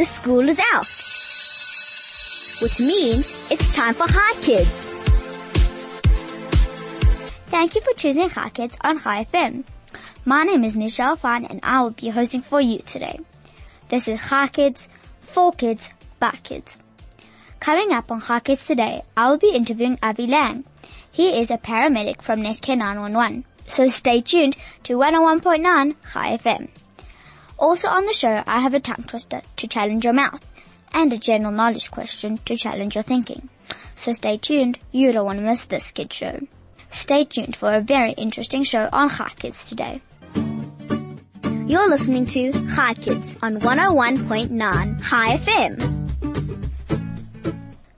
the 0.00 0.06
school 0.06 0.48
is 0.48 0.58
out. 0.72 0.86
Which 2.62 2.80
means 2.80 3.50
it's 3.50 3.74
time 3.74 3.92
for 3.92 4.06
Hi 4.08 4.32
Kids. 4.40 4.70
Thank 7.50 7.74
you 7.74 7.82
for 7.82 7.92
choosing 7.98 8.30
Hi 8.30 8.48
Kids 8.48 8.78
on 8.80 8.96
Hi 8.96 9.26
FM. 9.26 9.64
My 10.24 10.44
name 10.44 10.64
is 10.64 10.74
Michelle 10.74 11.16
Fine 11.16 11.44
and 11.44 11.60
I 11.62 11.82
will 11.82 11.90
be 11.90 12.08
hosting 12.08 12.40
for 12.40 12.62
you 12.62 12.78
today. 12.78 13.20
This 13.90 14.08
is 14.08 14.18
Hi 14.20 14.48
Kids, 14.48 14.88
for 15.20 15.52
kids, 15.52 15.90
by 16.18 16.38
kids. 16.44 16.78
Coming 17.60 17.92
up 17.92 18.10
on 18.10 18.20
Hi 18.22 18.40
Kids 18.40 18.66
today, 18.66 19.02
I 19.14 19.28
will 19.28 19.36
be 19.36 19.50
interviewing 19.50 19.98
Avi 20.02 20.26
Lange. 20.26 20.64
He 21.12 21.38
is 21.42 21.50
a 21.50 21.58
paramedic 21.58 22.22
from 22.22 22.40
Netcare 22.40 22.78
911. 22.78 23.44
So 23.68 23.88
stay 23.88 24.22
tuned 24.22 24.56
to 24.84 24.94
101.9 24.94 25.94
Hi 26.14 26.38
FM. 26.38 26.70
Also 27.60 27.88
on 27.88 28.06
the 28.06 28.14
show, 28.14 28.42
I 28.46 28.60
have 28.60 28.72
a 28.72 28.80
tongue 28.80 29.04
twister 29.06 29.42
to 29.58 29.68
challenge 29.68 30.02
your 30.02 30.14
mouth 30.14 30.44
and 30.92 31.12
a 31.12 31.18
general 31.18 31.52
knowledge 31.52 31.90
question 31.90 32.38
to 32.38 32.56
challenge 32.56 32.94
your 32.94 33.04
thinking. 33.04 33.50
So 33.96 34.14
stay 34.14 34.38
tuned. 34.38 34.78
You 34.92 35.12
don't 35.12 35.26
want 35.26 35.40
to 35.40 35.44
miss 35.44 35.66
this 35.66 35.90
kid 35.90 36.10
show. 36.10 36.40
Stay 36.90 37.24
tuned 37.24 37.54
for 37.54 37.74
a 37.74 37.82
very 37.82 38.12
interesting 38.12 38.64
show 38.64 38.88
on 38.90 39.10
Hi 39.10 39.28
Kids 39.38 39.68
today. 39.68 40.00
You're 41.66 41.88
listening 41.88 42.24
to 42.26 42.50
Hi 42.70 42.94
Kids 42.94 43.36
on 43.42 43.60
101.9 43.60 45.02
Hi 45.02 45.36
FM. 45.36 46.00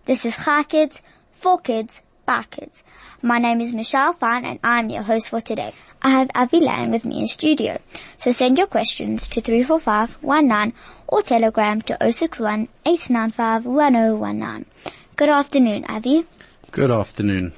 This 0.07 0.24
is 0.24 0.35
Hi 0.35 0.65
Kids, 0.65 1.01
for 1.30 1.59
kids, 1.60 2.01
by 2.27 2.43
kids. 2.51 2.83
My 3.23 3.38
name 3.38 3.60
is 3.60 3.73
Michelle 3.73 4.13
Fine 4.13 4.45
and 4.45 4.59
I'm 4.65 4.91
your 4.91 5.02
host 5.02 5.29
for 5.29 5.41
today. 5.41 5.73
I 6.05 6.11
have 6.11 6.30
Avi 6.34 6.59
Lange 6.59 6.91
with 6.91 7.05
me 7.05 7.20
in 7.20 7.27
studio. 7.29 7.79
So 8.19 8.33
send 8.33 8.59
your 8.59 8.66
questions 8.66 9.29
to 9.29 9.41
34519 9.41 10.74
or 11.06 11.23
telegram 11.23 11.80
to 11.83 11.97
061 12.01 12.66
895 12.84 13.66
1019. 13.66 14.66
Good 15.15 15.29
afternoon, 15.29 15.85
Avi. 15.88 16.24
Good 16.73 16.90
afternoon. 16.90 17.52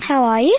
How 0.00 0.22
are 0.24 0.42
you? 0.42 0.58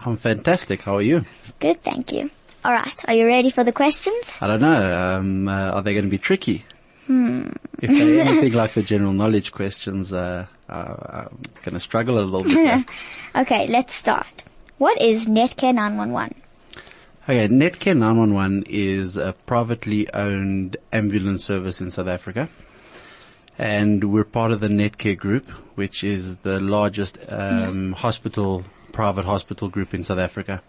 I'm 0.00 0.16
fantastic. 0.16 0.80
How 0.82 0.96
are 0.96 1.02
you? 1.02 1.26
Good, 1.60 1.82
thank 1.82 2.12
you. 2.12 2.30
Alright, 2.64 3.04
are 3.06 3.14
you 3.14 3.26
ready 3.26 3.50
for 3.50 3.62
the 3.62 3.72
questions? 3.72 4.34
I 4.40 4.46
don't 4.46 4.62
know. 4.62 5.16
Um, 5.18 5.48
uh, 5.48 5.72
are 5.72 5.82
they 5.82 5.92
going 5.92 6.06
to 6.06 6.10
be 6.10 6.16
tricky? 6.16 6.64
Hmm. 7.06 7.50
If 7.82 7.90
they're 7.90 8.20
anything 8.26 8.52
like 8.52 8.72
the 8.72 8.82
general 8.82 9.12
knowledge 9.12 9.52
questions, 9.52 10.14
uh, 10.14 10.46
uh, 10.70 10.72
I'm 10.72 11.38
going 11.62 11.74
to 11.74 11.80
struggle 11.80 12.18
a 12.18 12.24
little 12.24 12.42
bit. 12.42 12.88
Okay, 13.36 13.66
let's 13.68 13.92
start. 13.92 14.44
What 14.78 15.02
is 15.02 15.26
Netcare 15.26 15.74
911? 15.74 16.43
Okay, 17.26 17.48
Netcare 17.48 17.96
911 17.96 18.64
is 18.68 19.16
a 19.16 19.32
privately 19.46 20.12
owned 20.12 20.76
ambulance 20.92 21.42
service 21.42 21.80
in 21.80 21.90
South 21.90 22.06
Africa. 22.06 22.50
And 23.56 24.12
we're 24.12 24.24
part 24.24 24.52
of 24.52 24.60
the 24.60 24.68
Netcare 24.68 25.16
group, 25.16 25.48
which 25.74 26.04
is 26.04 26.36
the 26.38 26.60
largest 26.60 27.16
um, 27.30 27.92
hospital, 27.92 28.62
private 28.92 29.24
hospital 29.24 29.70
group 29.70 29.94
in 29.94 30.04
South 30.04 30.18
Africa. 30.18 30.62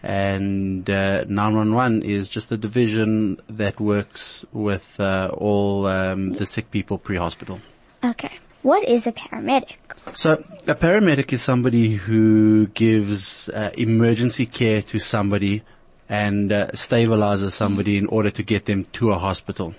And 0.00 0.88
uh, 0.88 1.24
911 1.24 2.02
is 2.02 2.28
just 2.28 2.52
a 2.52 2.56
division 2.56 3.40
that 3.48 3.80
works 3.80 4.44
with 4.52 5.00
uh, 5.00 5.32
all 5.36 5.86
um, 5.86 6.34
the 6.34 6.46
sick 6.46 6.70
people 6.70 6.98
pre-hospital. 6.98 7.60
Okay. 8.04 8.38
What 8.62 8.86
is 8.88 9.08
a 9.08 9.12
paramedic? 9.12 9.78
So 10.14 10.44
a 10.68 10.76
paramedic 10.76 11.32
is 11.32 11.42
somebody 11.42 11.94
who 11.94 12.68
gives 12.68 13.48
uh, 13.48 13.70
emergency 13.76 14.46
care 14.46 14.82
to 14.82 15.00
somebody 15.00 15.64
and 16.08 16.52
uh, 16.52 16.68
stabilizes 16.72 17.52
somebody 17.52 17.96
in 17.98 18.06
order 18.06 18.30
to 18.30 18.42
get 18.42 18.64
them 18.66 18.84
to 18.94 19.10
a 19.12 19.18
hospital. 19.18 19.74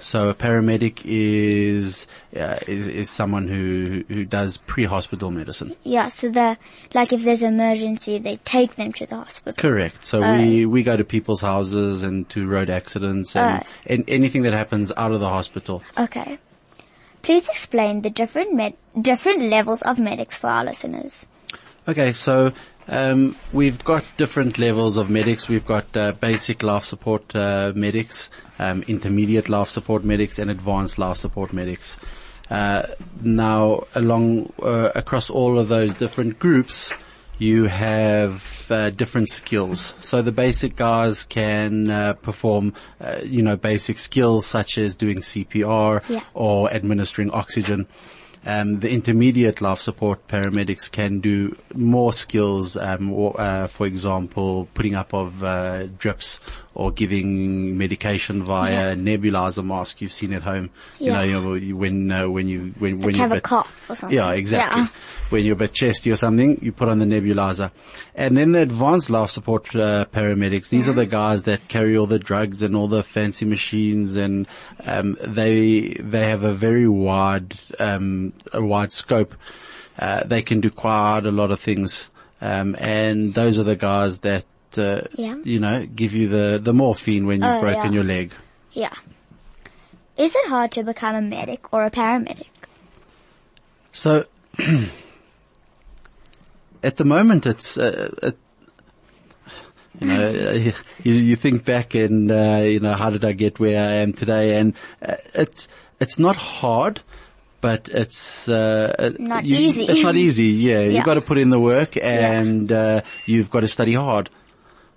So 0.00 0.28
a 0.28 0.34
paramedic 0.34 1.00
is, 1.04 2.06
uh, 2.36 2.58
is 2.68 2.86
is 2.86 3.10
someone 3.10 3.48
who 3.48 4.04
who 4.06 4.24
does 4.24 4.58
pre-hospital 4.58 5.32
medicine. 5.32 5.74
Yeah, 5.82 6.06
so 6.08 6.28
the, 6.30 6.56
like 6.94 7.12
if 7.12 7.24
there's 7.24 7.42
an 7.42 7.54
emergency, 7.54 8.18
they 8.20 8.36
take 8.44 8.76
them 8.76 8.92
to 8.92 9.06
the 9.06 9.16
hospital. 9.16 9.60
Correct. 9.60 10.04
So 10.04 10.20
we 10.38 10.66
we 10.66 10.84
go 10.84 10.96
to 10.96 11.02
people's 11.02 11.40
houses 11.40 12.04
and 12.04 12.28
to 12.28 12.46
road 12.46 12.70
accidents 12.70 13.34
and, 13.34 13.62
Uh. 13.62 13.64
and 13.86 14.04
anything 14.06 14.42
that 14.42 14.52
happens 14.52 14.92
out 14.96 15.10
of 15.10 15.18
the 15.18 15.28
hospital. 15.30 15.82
Okay. 15.98 16.38
Please 17.22 17.48
explain 17.48 18.02
the 18.02 18.10
different 18.10 18.54
med- 18.54 18.76
different 19.00 19.42
levels 19.42 19.82
of 19.82 19.98
medics 19.98 20.36
for 20.36 20.48
our 20.48 20.64
listeners. 20.64 21.26
Okay, 21.88 22.12
so 22.12 22.52
um, 22.88 23.36
we've 23.52 23.82
got 23.84 24.04
different 24.16 24.58
levels 24.58 24.96
of 24.96 25.10
medics. 25.10 25.48
We've 25.48 25.66
got 25.66 25.96
uh, 25.96 26.12
basic 26.12 26.62
life 26.62 26.84
support 26.84 27.34
uh, 27.34 27.72
medics, 27.74 28.30
um, 28.58 28.82
intermediate 28.86 29.48
life 29.48 29.68
support 29.68 30.04
medics, 30.04 30.38
and 30.38 30.50
advanced 30.50 30.98
life 30.98 31.16
support 31.16 31.52
medics. 31.52 31.96
Uh, 32.50 32.86
now, 33.22 33.84
along 33.94 34.52
uh, 34.62 34.90
across 34.94 35.30
all 35.30 35.58
of 35.58 35.68
those 35.68 35.94
different 35.94 36.38
groups, 36.38 36.92
you 37.38 37.64
have 37.64 38.66
uh, 38.70 38.90
different 38.90 39.28
skills. 39.28 39.94
So 40.00 40.22
the 40.22 40.32
basic 40.32 40.76
guys 40.76 41.24
can 41.24 41.90
uh, 41.90 42.12
perform, 42.14 42.72
uh, 43.00 43.18
you 43.24 43.42
know, 43.42 43.56
basic 43.56 43.98
skills 43.98 44.46
such 44.46 44.78
as 44.78 44.94
doing 44.94 45.18
CPR 45.18 46.02
Yeah. 46.08 46.20
or 46.34 46.70
administering 46.72 47.30
oxygen. 47.32 47.86
Um, 48.46 48.78
the 48.78 48.90
intermediate 48.90 49.60
life 49.60 49.80
support 49.80 50.28
paramedics 50.28 50.88
can 50.90 51.18
do 51.18 51.56
more 51.74 52.12
skills, 52.12 52.76
um, 52.76 53.12
or, 53.12 53.38
uh, 53.40 53.66
for 53.66 53.86
example, 53.86 54.68
putting 54.72 54.94
up 54.94 55.12
of 55.12 55.42
uh, 55.42 55.86
drips 55.86 56.38
or 56.76 56.92
giving 56.92 57.78
medication 57.78 58.44
via 58.44 58.90
Yeah. 58.90 58.94
nebulizer 58.94 59.64
mask 59.64 60.02
you've 60.02 60.12
seen 60.12 60.34
at 60.34 60.42
home. 60.42 60.68
Yeah. 60.98 61.22
You 61.22 61.32
know, 61.32 61.54
you, 61.54 61.74
when 61.76 62.12
uh, 62.12 62.28
when 62.28 62.48
you 62.48 62.74
when 62.78 63.00
when 63.00 63.14
you 63.14 63.22
have 63.22 63.32
a 63.32 63.40
cough 63.40 63.72
or 63.88 63.94
something. 63.94 64.14
yeah, 64.14 64.32
exactly. 64.32 64.82
Yeah. 64.82 64.88
When 65.30 65.44
you're 65.44 65.54
a 65.54 65.56
bit 65.56 65.72
chesty 65.72 66.10
or 66.12 66.16
something, 66.16 66.58
you 66.60 66.72
put 66.72 66.88
on 66.88 66.98
the 66.98 67.06
nebulizer. 67.06 67.70
And 68.14 68.36
then 68.36 68.52
the 68.52 68.60
advanced 68.60 69.08
life 69.08 69.30
support 69.30 69.74
uh, 69.74 70.04
paramedics, 70.12 70.68
these 70.68 70.86
are 70.88 70.92
the 70.92 71.06
guys 71.06 71.44
that 71.44 71.66
carry 71.68 71.96
all 71.96 72.06
the 72.06 72.18
drugs 72.18 72.62
and 72.62 72.76
all 72.76 72.88
the 72.88 73.02
fancy 73.02 73.46
machines 73.46 74.14
and 74.16 74.46
um, 74.84 75.16
they 75.26 75.96
they 75.98 76.28
have 76.28 76.42
a 76.44 76.52
very 76.52 76.86
wide 76.86 77.54
um, 77.78 78.34
a 78.52 78.62
wide 78.62 78.92
scope. 78.92 79.34
Uh, 79.98 80.22
they 80.24 80.42
can 80.42 80.60
do 80.60 80.68
quite 80.70 81.24
a 81.24 81.30
lot 81.32 81.50
of 81.50 81.58
things. 81.58 82.10
Um, 82.42 82.76
and 82.78 83.32
those 83.32 83.58
are 83.58 83.62
the 83.64 83.76
guys 83.76 84.18
that 84.18 84.44
uh, 84.76 85.02
Yeah. 85.14 85.36
you 85.44 85.60
know 85.60 85.86
give 85.86 86.12
you 86.14 86.28
the 86.28 86.58
the 86.62 86.72
morphine 86.72 87.26
when 87.26 87.42
you've 87.42 87.50
Oh, 87.58 87.60
broken 87.60 87.92
yeah. 87.92 87.96
your 87.98 88.04
leg. 88.04 88.32
Yeah. 88.72 88.92
Is 90.16 90.34
it 90.34 90.48
hard 90.48 90.70
to 90.72 90.82
become 90.82 91.14
a 91.14 91.20
medic 91.22 91.72
or 91.72 91.84
a 91.84 91.90
paramedic? 91.90 92.46
So, 93.92 94.24
at 96.82 96.96
the 96.96 97.04
moment, 97.04 97.46
it's, 97.46 97.76
uh, 97.78 98.14
it, 98.22 98.38
you 100.00 100.06
know, 100.06 100.28
uh, 100.28 100.52
you, 101.02 101.12
you 101.12 101.36
think 101.36 101.64
back 101.64 101.94
and, 101.94 102.30
uh, 102.30 102.60
you 102.62 102.80
know, 102.80 102.94
how 102.94 103.10
did 103.10 103.24
I 103.24 103.32
get 103.32 103.58
where 103.58 103.80
I 103.82 103.92
am 103.94 104.12
today? 104.12 104.58
And 104.58 104.74
uh, 105.02 105.16
it's, 105.34 105.68
it's 106.00 106.18
not 106.18 106.36
hard, 106.36 107.00
but 107.60 107.88
it's, 107.90 108.48
uh, 108.48 109.12
Not 109.18 109.44
you- 109.44 109.56
easy. 109.56 109.84
It's 109.86 110.02
not 110.02 110.16
easy. 110.16 110.44
Yeah. 110.44 110.80
Yeah. 110.80 110.88
You've 110.96 111.04
got 111.04 111.14
to 111.14 111.20
put 111.22 111.38
in 111.38 111.50
the 111.50 111.60
work 111.60 111.96
and, 111.96 112.70
uh, 112.70 113.00
you've 113.24 113.50
got 113.50 113.60
to 113.60 113.68
study 113.68 113.94
hard. 113.94 114.30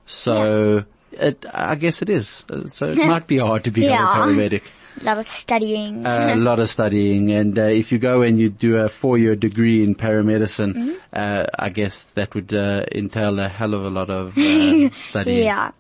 So, 0.10 0.86
it, 1.12 1.46
I 1.54 1.76
guess 1.76 2.02
it 2.02 2.10
is. 2.10 2.44
Uh, 2.50 2.68
So 2.68 2.86
it 2.88 2.98
might 2.98 3.28
be 3.28 3.38
hard 3.38 3.64
to 3.66 3.72
become 3.72 3.92
Yeah. 3.92 4.12
a 4.12 4.16
paramedic 4.16 4.64
A 5.02 5.04
lot 5.06 5.18
of 5.20 5.28
studying. 5.28 6.06
a 6.06 6.36
lot 6.36 6.60
of 6.60 6.68
studying, 6.70 7.32
and 7.32 7.58
uh, 7.58 7.64
if 7.82 7.92
you 7.92 8.00
go 8.00 8.24
and 8.24 8.40
you 8.40 8.50
do 8.50 8.78
a 8.78 8.90
four-year 8.90 9.36
degree 9.36 9.84
in 9.84 9.94
paramedicine, 9.96 10.74
Mm-hmm. 10.74 10.94
uh, 11.14 11.46
I 11.68 11.70
guess 11.70 12.04
that 12.16 12.34
would 12.34 12.52
uh, 12.54 12.86
entail 12.92 13.40
a 13.40 13.48
hell 13.48 13.74
of 13.76 13.86
a 13.86 13.90
lot 14.00 14.10
of 14.10 14.36
uh, 14.38 14.90
studying. 15.10 15.46
yeah. 15.46 15.72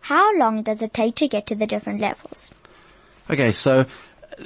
How 0.00 0.36
long 0.38 0.62
does 0.62 0.80
it 0.82 0.92
take 0.94 1.14
to 1.16 1.28
get 1.28 1.46
to 1.52 1.54
the 1.54 1.66
different 1.66 2.00
levels? 2.00 2.50
Okay, 3.30 3.52
so 3.52 3.84
uh, 3.84 4.44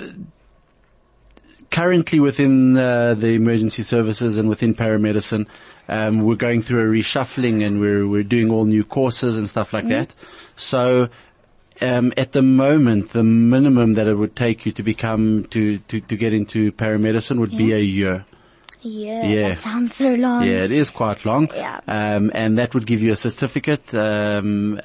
currently 1.70 2.20
within 2.20 2.76
uh, 2.76 3.14
the 3.14 3.29
emergency 3.35 3.82
services 3.82 4.38
and 4.38 4.49
within 4.49 4.75
paramedicine, 4.75 5.47
um, 5.88 6.23
we're 6.23 6.37
going 6.37 6.62
through 6.62 6.81
a 6.81 6.93
reshuffling 6.99 7.65
and 7.67 7.81
we're 7.81 8.06
we're 8.06 8.23
doing 8.25 8.50
all 8.50 8.65
new 8.65 8.85
courses 8.85 9.37
and 9.37 9.49
stuff 9.49 9.73
like 9.73 9.88
that. 9.88 10.12
So. 10.56 11.09
Um, 11.83 12.11
at 12.17 12.33
the 12.33 12.41
moment, 12.41 13.11
the 13.12 13.23
minimum 13.23 13.94
that 13.94 14.06
it 14.06 14.15
would 14.15 14.35
take 14.35 14.65
you 14.65 14.73
to 14.73 14.83
become 14.83 15.44
to, 15.50 15.77
to, 15.77 16.00
to 16.00 16.17
get 16.17 16.33
into 16.33 16.73
paramedicine 16.73 17.38
would 17.38 17.55
be 17.55 17.75
a 17.75 17.79
year. 17.79 18.25
Yeah, 18.81 19.23
Yeah. 19.27 19.49
that 19.50 19.59
sounds 19.59 19.94
so 19.94 20.15
long. 20.15 20.43
Yeah, 20.44 20.65
it 20.65 20.71
is 20.71 20.88
quite 20.88 21.27
long. 21.27 21.50
Yeah. 21.55 21.81
Um, 21.87 22.31
and 22.35 22.56
that 22.56 22.73
would 22.73 22.87
give 22.87 23.03
you 23.03 23.12
a 23.12 23.17
certificate. 23.17 23.93
Um, 23.93 24.81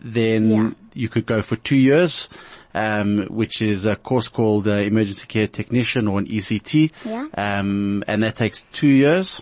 then 0.00 0.50
Yeah. 0.50 0.70
you 0.94 1.08
could 1.08 1.26
go 1.26 1.42
for 1.42 1.56
two 1.56 1.74
years, 1.74 2.28
um, 2.74 3.26
which 3.28 3.60
is 3.60 3.84
a 3.84 3.96
course 3.96 4.28
called 4.28 4.68
uh, 4.68 4.72
Emergency 4.72 5.26
Care 5.26 5.48
Technician 5.48 6.06
or 6.06 6.20
an 6.20 6.26
ECT. 6.28 6.92
Yeah. 7.04 7.26
Um, 7.36 8.04
and 8.06 8.22
that 8.22 8.36
takes 8.36 8.62
two 8.72 8.86
years. 8.86 9.40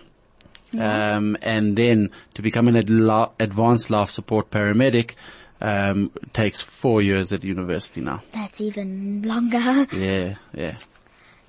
Um, 0.76 1.36
and 1.40 1.76
then 1.76 2.10
to 2.34 2.42
become 2.42 2.68
an 2.68 2.74
adla- 2.74 3.30
advanced 3.40 3.88
life 3.90 4.10
support 4.10 4.50
paramedic, 4.50 5.14
um, 5.60 6.10
takes 6.32 6.60
four 6.60 7.02
years 7.02 7.32
at 7.32 7.44
university 7.44 8.00
now. 8.00 8.22
That's 8.32 8.60
even 8.60 9.22
longer. 9.22 9.86
Yeah, 9.92 10.36
yeah. 10.54 10.78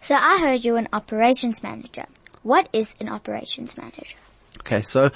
So 0.02 0.16
I 0.16 0.40
heard 0.40 0.64
you're 0.64 0.78
an 0.78 0.88
operations 0.94 1.62
manager. 1.62 2.06
What 2.44 2.70
is 2.72 2.96
an 3.00 3.10
operations 3.10 3.78
manager? 3.78 4.16
Okay, 4.62 4.82
so, 4.82 5.12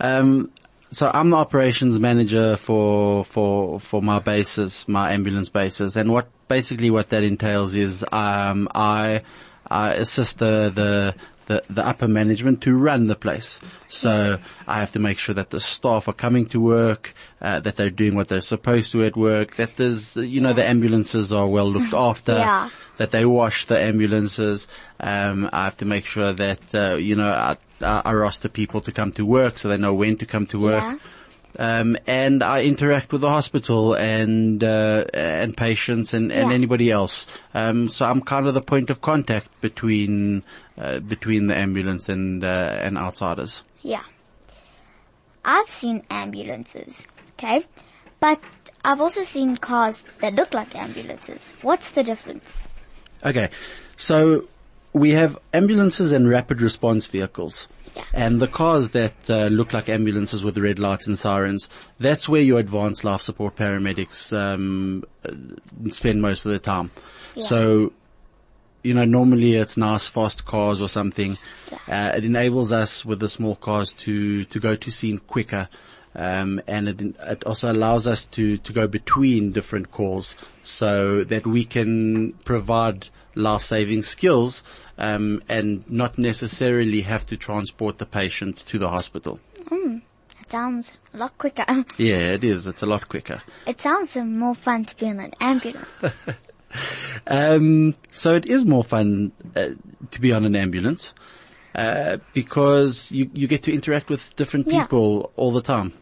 um, 0.00 0.50
so 0.90 1.10
I'm 1.14 1.30
the 1.30 1.36
operations 1.36 1.98
manager 1.98 2.56
for, 2.56 3.24
for, 3.24 3.78
for 3.78 4.02
my 4.02 4.18
bases, 4.18 4.84
my 4.88 5.12
ambulance 5.12 5.48
bases. 5.48 5.96
And 5.96 6.10
what, 6.10 6.28
basically 6.48 6.90
what 6.90 7.10
that 7.10 7.22
entails 7.22 7.74
is, 7.74 8.04
um, 8.10 8.68
I, 8.74 9.22
I 9.68 9.94
assist 9.94 10.40
the, 10.40 10.72
the, 10.74 11.14
the, 11.46 11.62
the 11.70 11.86
upper 11.86 12.08
management 12.08 12.60
to 12.62 12.74
run 12.76 13.06
the 13.06 13.14
place. 13.16 13.58
So 13.88 14.38
I 14.66 14.80
have 14.80 14.92
to 14.92 14.98
make 14.98 15.18
sure 15.18 15.34
that 15.34 15.50
the 15.50 15.60
staff 15.60 16.08
are 16.08 16.12
coming 16.12 16.46
to 16.46 16.60
work, 16.60 17.14
uh, 17.40 17.60
that 17.60 17.76
they're 17.76 17.90
doing 17.90 18.14
what 18.14 18.28
they're 18.28 18.40
supposed 18.40 18.92
to 18.92 19.04
at 19.04 19.16
work, 19.16 19.56
that 19.56 19.76
there's, 19.76 20.16
you 20.16 20.40
know, 20.40 20.52
the 20.52 20.66
ambulances 20.66 21.32
are 21.32 21.46
well 21.46 21.70
looked 21.70 21.94
after, 22.08 22.32
Yeah. 22.32 22.70
that 22.96 23.10
they 23.12 23.24
wash 23.24 23.66
the 23.66 23.80
ambulances. 23.80 24.66
Um, 25.00 25.48
I 25.52 25.64
have 25.64 25.76
to 25.78 25.84
make 25.84 26.06
sure 26.06 26.32
that, 26.32 26.74
uh, 26.74 26.94
you 26.96 27.14
know, 27.16 27.28
I, 27.28 27.56
I 27.80 28.12
roster 28.14 28.48
people 28.48 28.80
to 28.82 28.92
come 28.92 29.12
to 29.12 29.24
work 29.24 29.58
so 29.58 29.68
they 29.68 29.76
know 29.76 29.94
when 29.94 30.16
to 30.18 30.26
come 30.26 30.46
to 30.48 30.58
work. 30.60 30.82
Yeah. 30.82 30.98
Um, 31.58 31.96
and 32.06 32.42
I 32.42 32.64
interact 32.64 33.12
with 33.12 33.22
the 33.22 33.30
hospital 33.30 33.94
and 33.94 34.62
uh, 34.62 35.04
and 35.14 35.56
patients 35.56 36.12
and, 36.12 36.30
and 36.30 36.50
Yeah. 36.50 36.54
anybody 36.54 36.90
else. 36.90 37.26
Um, 37.54 37.88
so 37.88 38.04
I'm 38.04 38.20
kind 38.20 38.46
of 38.46 38.52
the 38.52 38.60
point 38.60 38.90
of 38.90 39.00
contact 39.00 39.48
between 39.62 40.42
uh, 40.78 41.00
between 41.00 41.46
the 41.46 41.56
ambulance 41.56 42.08
and 42.08 42.44
uh, 42.44 42.78
and 42.80 42.98
outsiders. 42.98 43.62
Yeah. 43.82 44.02
I've 45.44 45.70
seen 45.70 46.02
ambulances, 46.10 47.04
okay? 47.34 47.64
But 48.18 48.40
I've 48.84 49.00
also 49.00 49.22
seen 49.22 49.56
cars 49.56 50.02
that 50.20 50.34
look 50.34 50.52
like 50.54 50.74
ambulances. 50.74 51.52
What's 51.62 51.92
the 51.92 52.02
difference? 52.02 52.68
Okay, 53.24 53.50
so 53.96 54.48
we 54.92 55.10
have 55.10 55.38
ambulances 55.54 56.12
and 56.12 56.28
rapid 56.28 56.60
response 56.60 57.06
vehicles. 57.06 57.68
Yeah. 57.94 58.04
And 58.12 58.40
the 58.40 58.48
cars 58.48 58.90
that 58.90 59.14
uh, 59.30 59.46
look 59.46 59.72
like 59.72 59.88
ambulances 59.88 60.44
with 60.44 60.58
red 60.58 60.78
lights 60.78 61.06
and 61.06 61.18
sirens, 61.18 61.70
that's 61.98 62.28
where 62.28 62.42
your 62.42 62.58
advanced 62.58 63.04
life 63.04 63.22
support 63.22 63.56
paramedics 63.56 64.36
um, 64.36 65.04
uh, 65.24 65.90
spend 65.90 66.20
most 66.20 66.44
of 66.44 66.50
their 66.50 66.58
time. 66.58 66.90
Yeah. 67.34 67.44
So, 67.44 67.92
you 68.86 68.94
know, 68.94 69.04
normally 69.04 69.56
it's 69.56 69.76
nice 69.76 70.06
fast 70.06 70.44
cars 70.44 70.80
or 70.80 70.88
something. 70.88 71.36
Uh, 71.88 72.12
it 72.16 72.24
enables 72.24 72.72
us 72.72 73.04
with 73.04 73.20
the 73.20 73.28
small 73.28 73.56
cars 73.56 73.92
to, 73.92 74.44
to 74.44 74.60
go 74.60 74.76
to 74.76 74.90
scene 74.90 75.18
quicker. 75.18 75.68
Um, 76.14 76.62
and 76.66 76.88
it, 76.88 77.02
it 77.02 77.44
also 77.44 77.70
allows 77.70 78.06
us 78.06 78.24
to, 78.26 78.56
to 78.58 78.72
go 78.72 78.86
between 78.86 79.52
different 79.52 79.90
calls 79.90 80.36
so 80.62 81.24
that 81.24 81.46
we 81.46 81.64
can 81.64 82.32
provide 82.44 83.08
life-saving 83.34 84.02
skills 84.02 84.64
um, 84.96 85.42
and 85.48 85.88
not 85.90 86.16
necessarily 86.16 87.02
have 87.02 87.26
to 87.26 87.36
transport 87.36 87.98
the 87.98 88.06
patient 88.06 88.64
to 88.66 88.78
the 88.78 88.88
hospital. 88.88 89.40
It 90.46 90.52
sounds 90.52 90.98
a 91.12 91.16
lot 91.16 91.36
quicker. 91.38 91.64
Yeah, 91.98 92.34
it 92.34 92.44
is. 92.44 92.68
It's 92.68 92.82
a 92.82 92.86
lot 92.86 93.08
quicker. 93.08 93.42
It 93.66 93.80
sounds 93.80 94.14
more 94.14 94.54
fun 94.54 94.84
to 94.84 94.96
be 94.96 95.06
in 95.06 95.18
an 95.18 95.32
ambulance. 95.40 95.88
Um, 97.26 97.94
so 98.12 98.34
it 98.34 98.46
is 98.46 98.64
more 98.64 98.84
fun 98.84 99.32
uh, 99.54 99.70
to 100.10 100.20
be 100.20 100.32
on 100.32 100.44
an 100.44 100.54
ambulance 100.56 101.14
uh, 101.74 102.18
because 102.34 103.10
you 103.10 103.30
you 103.34 103.46
get 103.48 103.62
to 103.64 103.72
interact 103.72 104.08
with 104.08 104.34
different 104.36 104.66
Yeah. 104.66 104.82
people 104.82 105.32
all 105.36 105.52
the 105.52 105.62
time. 105.62 105.92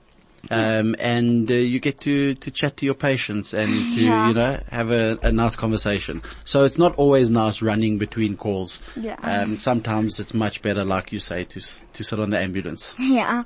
Um, 0.51 0.95
and 0.99 1.51
uh, 1.51 1.55
you 1.55 1.81
get 1.81 2.01
to, 2.03 2.35
to 2.35 2.51
chat 2.51 2.77
to 2.77 2.85
your 2.85 2.95
patients 2.95 3.55
and 3.55 3.71
to, 3.97 4.01
Yeah. 4.05 4.29
you 4.29 4.35
know, 4.35 4.61
have 4.71 4.91
a, 4.91 5.19
a 5.23 5.33
nice 5.33 5.57
conversation. 5.57 6.21
So 6.45 6.65
it's 6.65 6.77
not 6.77 6.95
always 6.97 7.31
nice 7.31 7.63
running 7.63 7.97
between 7.97 8.37
calls. 8.37 8.81
Yeah. 8.95 9.17
Um, 9.23 9.57
sometimes 9.57 10.21
it's 10.21 10.35
much 10.35 10.61
better, 10.61 10.85
like 10.85 11.13
you 11.13 11.19
say, 11.21 11.45
to, 11.45 11.61
s- 11.61 11.87
to 11.95 12.05
sit 12.05 12.21
on 12.21 12.29
the 12.29 12.39
ambulance. 12.39 12.95
yeah. 12.99 13.45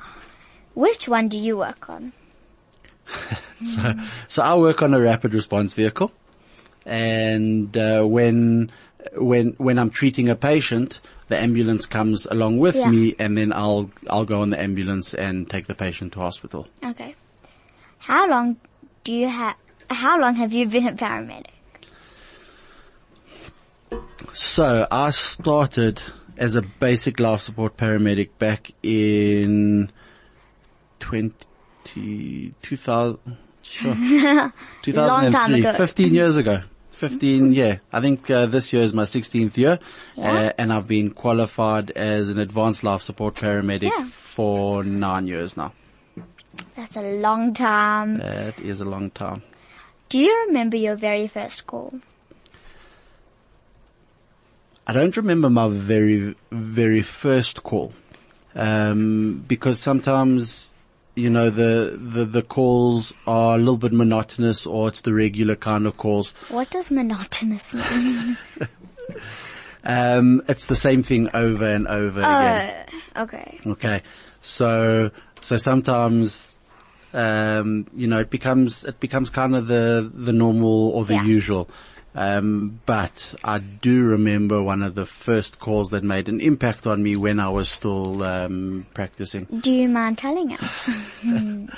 Which 0.74 1.08
one 1.08 1.28
do 1.28 1.36
you 1.38 1.56
work 1.56 1.88
on? 1.88 2.12
So, 3.64 3.94
so 4.28 4.42
I 4.42 4.54
work 4.54 4.82
on 4.82 4.92
a 4.94 5.00
rapid 5.00 5.34
response 5.34 5.74
vehicle, 5.74 6.12
and 6.88 7.76
uh, 7.76 8.04
when 8.04 8.70
when 9.16 9.54
when 9.58 9.78
I'm 9.78 9.90
treating 9.90 10.28
a 10.28 10.34
patient, 10.34 11.00
the 11.28 11.38
ambulance 11.38 11.86
comes 11.86 12.26
along 12.26 12.58
with 12.58 12.74
Yeah. 12.76 12.90
me, 12.90 13.14
and 13.18 13.36
then 13.36 13.52
I'll 13.52 13.90
I'll 14.10 14.24
go 14.24 14.40
on 14.42 14.50
the 14.50 14.60
ambulance 14.60 15.14
and 15.14 15.48
take 15.48 15.66
the 15.66 15.74
patient 15.74 16.12
to 16.14 16.20
hospital. 16.20 16.66
Okay. 16.84 17.14
How 17.98 18.28
long 18.28 18.56
do 19.04 19.12
you 19.12 19.28
have, 19.28 19.54
how 19.90 20.18
long 20.18 20.34
have 20.36 20.52
you 20.52 20.66
been 20.66 20.86
a 20.86 20.92
paramedic? 20.92 21.46
So 24.32 24.86
I 24.90 25.10
started 25.10 26.02
as 26.36 26.56
a 26.56 26.62
basic 26.62 27.18
life 27.20 27.40
support 27.42 27.76
paramedic 27.76 28.30
back 28.38 28.72
in 28.82 29.90
20, 31.00 32.54
2000, 32.62 33.18
sure, 33.62 33.94
2003, 34.82 35.60
ago. 35.60 35.72
15 35.74 36.14
years 36.14 36.36
ago. 36.36 36.62
15, 36.98 37.52
yeah. 37.52 37.78
I 37.92 38.00
think 38.00 38.28
uh, 38.30 38.46
this 38.46 38.72
year 38.72 38.82
is 38.82 38.92
my 38.92 39.04
16th 39.04 39.56
year, 39.56 39.78
Yeah. 40.16 40.32
uh, 40.32 40.52
and 40.58 40.72
I've 40.72 40.88
been 40.88 41.10
qualified 41.10 41.90
as 41.92 42.28
an 42.30 42.38
advanced 42.38 42.82
life 42.84 43.02
support 43.02 43.36
paramedic 43.36 43.90
Yeah. 43.90 44.06
for 44.12 44.82
nine 44.84 45.26
years 45.28 45.56
now. 45.56 45.72
That's 46.76 46.96
a 46.96 47.02
long 47.20 47.54
time. 47.54 48.18
That 48.18 48.58
is 48.58 48.80
a 48.80 48.84
long 48.84 49.10
time. 49.10 49.42
Do 50.08 50.18
you 50.18 50.46
remember 50.48 50.76
your 50.76 50.96
very 50.96 51.28
first 51.28 51.66
call? 51.66 51.94
I 54.86 54.92
don't 54.92 55.16
remember 55.16 55.50
my 55.50 55.68
very, 55.68 56.34
very 56.50 57.02
first 57.02 57.62
call. 57.62 57.92
Um, 58.54 59.44
because 59.46 59.78
sometimes, 59.78 60.70
you 61.18 61.28
know, 61.30 61.50
the, 61.50 61.98
the, 62.00 62.24
the 62.24 62.42
calls 62.42 63.12
are 63.26 63.56
a 63.56 63.58
little 63.58 63.76
bit 63.76 63.92
monotonous 63.92 64.66
or 64.66 64.88
it's 64.88 65.00
the 65.02 65.12
regular 65.12 65.56
kind 65.56 65.86
of 65.86 65.96
calls. 65.96 66.32
What 66.50 66.70
does 66.70 66.90
monotonous 66.90 67.74
mean? 67.74 68.36
Um, 69.84 70.42
it's 70.48 70.66
the 70.66 70.76
same 70.76 71.02
thing 71.02 71.30
over 71.32 71.64
and 71.64 71.86
over 71.86 72.20
again. 72.20 72.90
oh, 73.16 73.22
okay. 73.22 73.60
Okay. 73.64 74.02
So, 74.42 75.10
so 75.40 75.56
sometimes, 75.56 76.58
um, 77.14 77.86
you 77.96 78.06
know, 78.06 78.18
it 78.18 78.28
becomes, 78.28 78.84
it 78.84 79.00
becomes 79.00 79.30
kind 79.30 79.54
of 79.54 79.66
the, 79.66 80.10
the 80.12 80.32
normal 80.32 80.90
or 80.90 81.04
the 81.04 81.14
Yeah. 81.14 81.24
usual. 81.24 81.70
Um, 82.14 82.80
but 82.86 83.34
I 83.44 83.58
do 83.58 84.02
remember 84.02 84.62
one 84.62 84.82
of 84.82 84.94
the 84.94 85.06
first 85.06 85.58
calls 85.58 85.90
that 85.90 86.02
made 86.02 86.28
an 86.28 86.40
impact 86.40 86.86
on 86.86 87.02
me 87.02 87.16
when 87.16 87.38
I 87.38 87.48
was 87.48 87.68
still, 87.68 88.22
um, 88.22 88.86
practicing. 88.94 89.44
Do 89.44 89.70
you 89.70 89.88
mind 89.88 90.18
telling 90.18 90.52
us? 90.54 90.90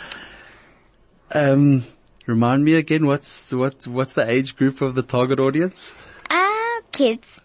Um, 1.32 1.86
remind 2.26 2.64
me 2.64 2.74
again, 2.74 3.06
what's, 3.06 3.52
what's, 3.52 3.86
what's 3.86 4.14
the 4.14 4.28
age 4.28 4.56
group 4.56 4.80
of 4.80 4.96
the 4.96 5.02
target 5.02 5.38
audience? 5.38 5.92
Ah, 6.28 6.80
kids. 6.90 7.38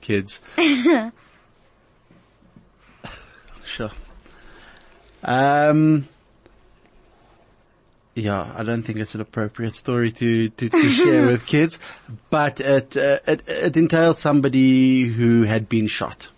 Kids. 0.00 0.40
sure. 3.64 3.90
Um, 5.24 6.06
yeah, 8.16 8.50
I 8.56 8.62
don't 8.62 8.82
think 8.82 8.98
it's 8.98 9.14
an 9.14 9.20
appropriate 9.20 9.76
story 9.76 10.10
to, 10.10 10.48
to, 10.48 10.68
to 10.70 10.90
share 10.90 11.26
with 11.26 11.44
kids, 11.54 11.78
but 12.30 12.60
it, 12.60 12.96
uh, 12.96 13.18
it, 13.26 13.46
it 13.46 13.76
entailed 13.76 14.18
somebody 14.18 15.02
who 15.04 15.42
had 15.42 15.68
been 15.68 15.86
shot. 15.86 16.28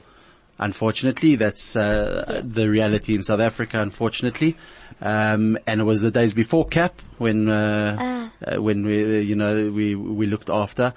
Unfortunately, 0.59 1.37
that's 1.37 1.77
uh, 1.77 2.43
the 2.45 2.69
reality 2.69 3.15
in 3.15 3.23
South 3.23 3.39
Africa. 3.39 3.81
Unfortunately, 3.81 4.57
um, 5.01 5.57
and 5.69 5.81
it 5.81 5.85
was 5.85 6.01
the 6.01 6.11
days 6.11 6.33
before 6.33 6.67
CAP 6.67 7.01
when 7.19 7.49
uh, 7.49 8.29
uh, 8.45 8.61
when 8.61 8.85
we 8.85 9.21
you 9.21 9.37
know 9.37 9.71
we 9.71 9.95
we 9.95 10.27
looked 10.27 10.51
after, 10.51 10.95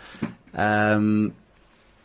um, 0.56 1.36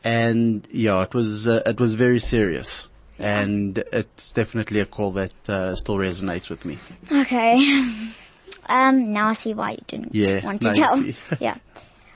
and 0.04 0.68
yeah, 0.70 1.00
it 1.00 1.14
was 1.14 1.46
uh, 1.46 1.62
it 1.64 1.80
was 1.80 1.94
very 1.94 2.20
serious, 2.20 2.88
and 3.18 3.78
it's 3.90 4.32
definitely 4.32 4.80
a 4.80 4.86
call 4.86 5.12
that 5.12 5.32
uh, 5.48 5.74
still 5.76 5.96
resonates 5.96 6.50
with 6.50 6.66
me. 6.66 6.76
Okay. 7.10 8.12
Um, 8.68 9.12
now 9.12 9.28
I 9.28 9.32
see 9.34 9.54
why 9.54 9.72
you 9.72 9.84
didn't 9.86 10.14
Yeah, 10.14 10.44
want 10.44 10.62
to 10.62 10.72
tell. 10.72 11.02
yeah. 11.40 11.56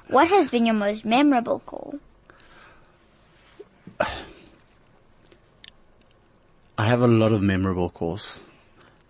What 0.08 0.28
has 0.28 0.48
been 0.50 0.66
your 0.66 0.74
most 0.74 1.04
memorable 1.04 1.60
call? 1.60 1.98
I 6.78 6.84
have 6.86 7.02
a 7.02 7.06
lot 7.06 7.32
of 7.32 7.42
memorable 7.42 7.90
calls, 7.90 8.40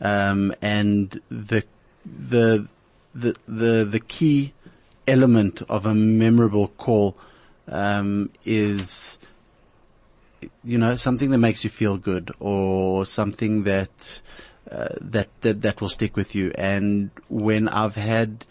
um, 0.00 0.52
and 0.60 1.20
the 1.30 1.64
the 2.04 2.66
the 3.14 3.36
the 3.46 3.84
the 3.88 4.00
key 4.00 4.52
element 5.06 5.62
of 5.68 5.86
a 5.86 5.94
memorable 5.94 6.68
call 6.68 7.16
um, 7.68 8.30
is 8.44 9.18
you 10.64 10.78
know 10.78 10.96
something 10.96 11.30
that 11.30 11.38
makes 11.38 11.62
you 11.62 11.70
feel 11.70 11.96
good 11.96 12.32
or 12.40 13.06
something 13.06 13.62
that 13.64 14.20
uh, 14.70 14.88
that, 15.00 15.28
that 15.40 15.62
that 15.62 15.80
will 15.80 15.88
stick 15.88 16.16
with 16.16 16.34
you. 16.34 16.52
And 16.56 17.10
when 17.28 17.68
I've 17.68 17.96
had 17.96 18.44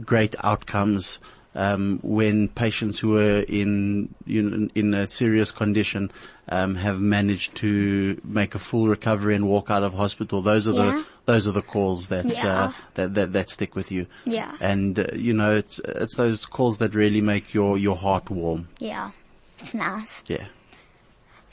great 0.00 0.34
outcomes, 0.42 1.18
um, 1.54 2.00
when 2.02 2.48
patients 2.48 2.98
who 2.98 3.16
are 3.16 3.40
in 3.40 4.14
you 4.26 4.42
know, 4.42 4.68
in 4.74 4.92
a 4.94 5.08
serious 5.08 5.50
condition 5.52 6.10
um, 6.50 6.74
have 6.74 7.00
managed 7.00 7.54
to 7.56 8.20
make 8.24 8.54
a 8.54 8.58
full 8.58 8.88
recovery 8.88 9.34
and 9.34 9.46
walk 9.48 9.70
out 9.70 9.82
of 9.82 9.94
hospital, 9.94 10.42
those 10.42 10.66
are 10.68 10.74
Yeah. 10.74 10.90
the 10.92 11.04
those 11.32 11.46
are 11.48 11.52
the 11.52 11.62
calls 11.62 12.08
that 12.08 12.26
Yeah. 12.26 12.46
uh, 12.64 12.72
that, 12.94 13.14
that 13.14 13.32
that 13.32 13.50
stick 13.50 13.74
with 13.74 13.90
you. 13.90 14.06
Yeah. 14.24 14.52
And 14.60 14.98
uh, 14.98 15.06
you 15.14 15.32
know, 15.32 15.56
it's 15.56 15.78
it's 15.84 16.14
those 16.16 16.44
calls 16.44 16.78
that 16.78 16.94
really 16.94 17.20
make 17.22 17.54
your 17.54 17.78
your 17.78 17.96
heart 17.96 18.30
warm. 18.30 18.68
Yeah. 18.78 19.10
It's 19.58 19.72
nice. 19.72 20.22
Yeah. 20.28 20.46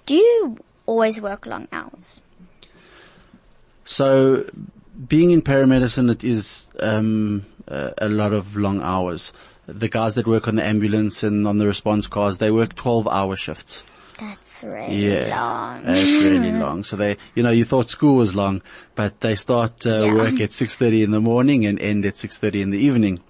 Do 0.06 0.16
you 0.16 0.58
always 0.86 1.22
work 1.22 1.46
long 1.46 1.68
hours? 1.72 2.20
So, 3.86 4.46
being 5.08 5.32
in 5.32 5.42
paramedicine, 5.42 6.12
it 6.12 6.24
is 6.24 6.68
um, 6.80 7.46
a, 7.68 7.94
a 8.00 8.10
lot 8.10 8.34
of 8.34 8.56
long 8.56 8.82
hours. 8.82 9.34
The 9.68 9.88
guys 9.90 10.16
that 10.16 10.28
work 10.28 10.48
on 10.48 10.56
the 10.56 10.66
ambulance 10.66 11.24
and 11.24 11.48
on 11.48 11.58
the 11.58 11.68
response 11.68 12.08
cars, 12.08 12.38
they 12.38 12.52
work 12.52 12.76
12 12.76 13.08
hour 13.08 13.36
shifts. 13.36 13.84
That's 14.20 14.64
really 14.64 14.98
Yeah. 14.98 15.30
long. 15.30 15.82
It's 15.86 16.22
really 16.22 16.52
long. 16.60 16.84
So 16.84 16.96
they, 16.96 17.18
you 17.36 17.44
know, 17.44 17.50
you 17.50 17.66
thought 17.66 17.90
school 17.90 18.16
was 18.16 18.36
long, 18.36 18.62
but 18.96 19.22
they 19.22 19.36
start 19.36 19.86
uh, 19.86 20.06
Yeah. 20.06 20.14
work 20.18 20.42
at 20.42 20.50
6.30 20.52 21.04
in 21.04 21.12
the 21.12 21.22
morning 21.22 21.66
and 21.66 21.80
end 21.80 22.06
at 22.06 22.16
6.30 22.16 22.62
in 22.62 22.70
the 22.72 22.78
evening. 22.80 23.22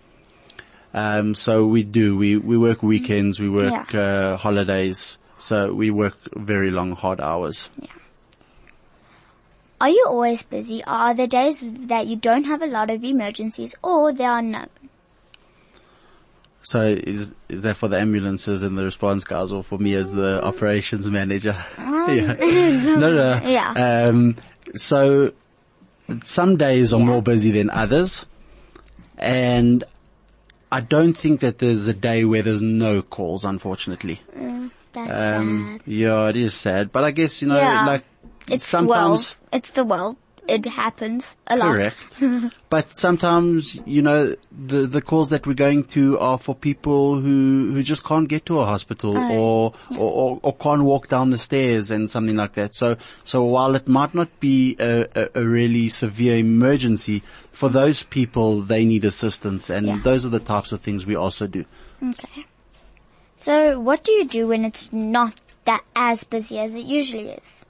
Um, 0.93 1.33
so 1.33 1.65
we 1.65 1.83
do, 1.83 2.15
we, 2.15 2.37
we 2.37 2.57
work 2.57 2.83
weekends, 2.83 3.39
we 3.39 3.49
work, 3.49 3.95
uh, 3.95 4.37
holidays. 4.37 5.17
So 5.39 5.73
we 5.73 5.89
work 5.89 6.15
very 6.35 6.69
long, 6.69 6.91
hard 6.91 7.19
hours. 7.19 7.69
Are 9.83 9.89
you 9.89 10.05
always 10.07 10.43
busy? 10.43 10.81
Are 10.85 11.13
there 11.13 11.27
days 11.27 11.59
that 11.61 12.07
you 12.07 12.15
don't 12.15 12.45
have 12.45 12.61
a 12.61 12.67
lot 12.67 12.89
of 12.89 13.03
emergencies 13.03 13.75
or 13.83 14.13
there 14.13 14.31
are 14.31 14.41
none? 14.41 14.69
So 16.61 16.83
is 16.83 17.33
is 17.49 17.63
that 17.63 17.75
for 17.75 17.89
the 17.89 17.99
ambulances 17.99 18.63
and 18.63 18.77
the 18.77 18.85
response 18.85 19.25
guys, 19.25 19.51
or 19.51 19.61
for 19.61 19.77
me 19.77 19.93
as 19.95 20.13
the 20.13 20.41
operations 20.41 21.09
manager? 21.11 21.57
yeah. 21.77 22.33
No, 22.95 23.13
no. 23.13 23.41
Yeah. 23.43 24.07
Um, 24.07 24.37
so 24.73 25.33
some 26.23 26.55
days 26.55 26.93
are 26.93 26.99
more 27.01 27.21
busy 27.21 27.51
than 27.51 27.69
others, 27.69 28.25
and 29.17 29.83
I 30.71 30.79
don't 30.79 31.11
think 31.11 31.41
that 31.41 31.57
there's 31.57 31.87
a 31.87 31.93
day 31.93 32.23
where 32.23 32.41
there's 32.41 32.61
no 32.61 33.01
calls. 33.01 33.43
Unfortunately, 33.43 34.21
That's 34.93 35.11
um, 35.41 35.79
sad. 35.81 35.87
yeah, 35.93 36.29
it 36.29 36.37
is 36.37 36.53
sad. 36.53 36.93
But 36.93 37.03
I 37.03 37.11
guess 37.11 37.41
you 37.41 37.49
know, 37.49 37.57
Yeah. 37.57 37.85
like 37.85 38.05
It's 38.47 38.65
sometimes. 38.65 39.35
It's 39.53 39.71
the 39.71 39.85
world. 39.85 40.17
It 40.45 40.65
happens 40.65 41.23
a 41.47 41.55
lot. 41.55 41.71
Correct. 41.71 42.21
but 42.69 42.93
sometimes, 42.97 43.79
you 43.85 44.01
know, 44.01 44.35
the, 44.51 44.87
the 44.87 45.01
calls 45.01 45.29
that 45.29 45.47
we're 45.47 45.53
going 45.53 45.85
to 45.95 46.19
are 46.19 46.37
for 46.37 46.53
people 46.53 47.15
who, 47.21 47.71
who 47.71 47.81
just 47.81 48.03
can't 48.03 48.27
get 48.27 48.45
to 48.47 48.59
a 48.59 48.65
hospital 48.65 49.15
Oh, 49.15 49.31
or, 49.31 49.73
or, 49.91 50.11
or, 50.11 50.39
or 50.43 50.55
can't 50.57 50.83
walk 50.83 51.07
down 51.07 51.29
the 51.29 51.37
stairs 51.37 51.91
and 51.91 52.09
something 52.09 52.35
like 52.35 52.55
that. 52.55 52.75
So, 52.75 52.97
so 53.23 53.43
while 53.45 53.73
it 53.75 53.87
might 53.87 54.13
not 54.13 54.37
be 54.41 54.75
a, 54.81 55.07
a, 55.15 55.29
a 55.35 55.47
really 55.47 55.87
severe 55.87 56.35
emergency, 56.35 57.23
for 57.53 57.69
those 57.69 58.03
people, 58.03 58.63
they 58.63 58.83
need 58.83 59.05
assistance 59.05 59.69
and 59.69 59.87
Yeah. 59.87 60.01
those 60.03 60.25
are 60.25 60.29
the 60.29 60.41
types 60.41 60.73
of 60.73 60.81
things 60.81 61.05
we 61.05 61.15
also 61.15 61.47
do. 61.47 61.63
Okay. 62.03 62.45
So 63.37 63.79
what 63.79 64.03
do 64.03 64.11
you 64.11 64.25
do 64.25 64.47
when 64.47 64.65
it's 64.65 64.91
not 64.91 65.39
that 65.63 65.83
as 65.95 66.25
busy 66.25 66.59
as 66.59 66.75
it 66.75 66.83
usually 66.85 67.29
is? 67.29 67.63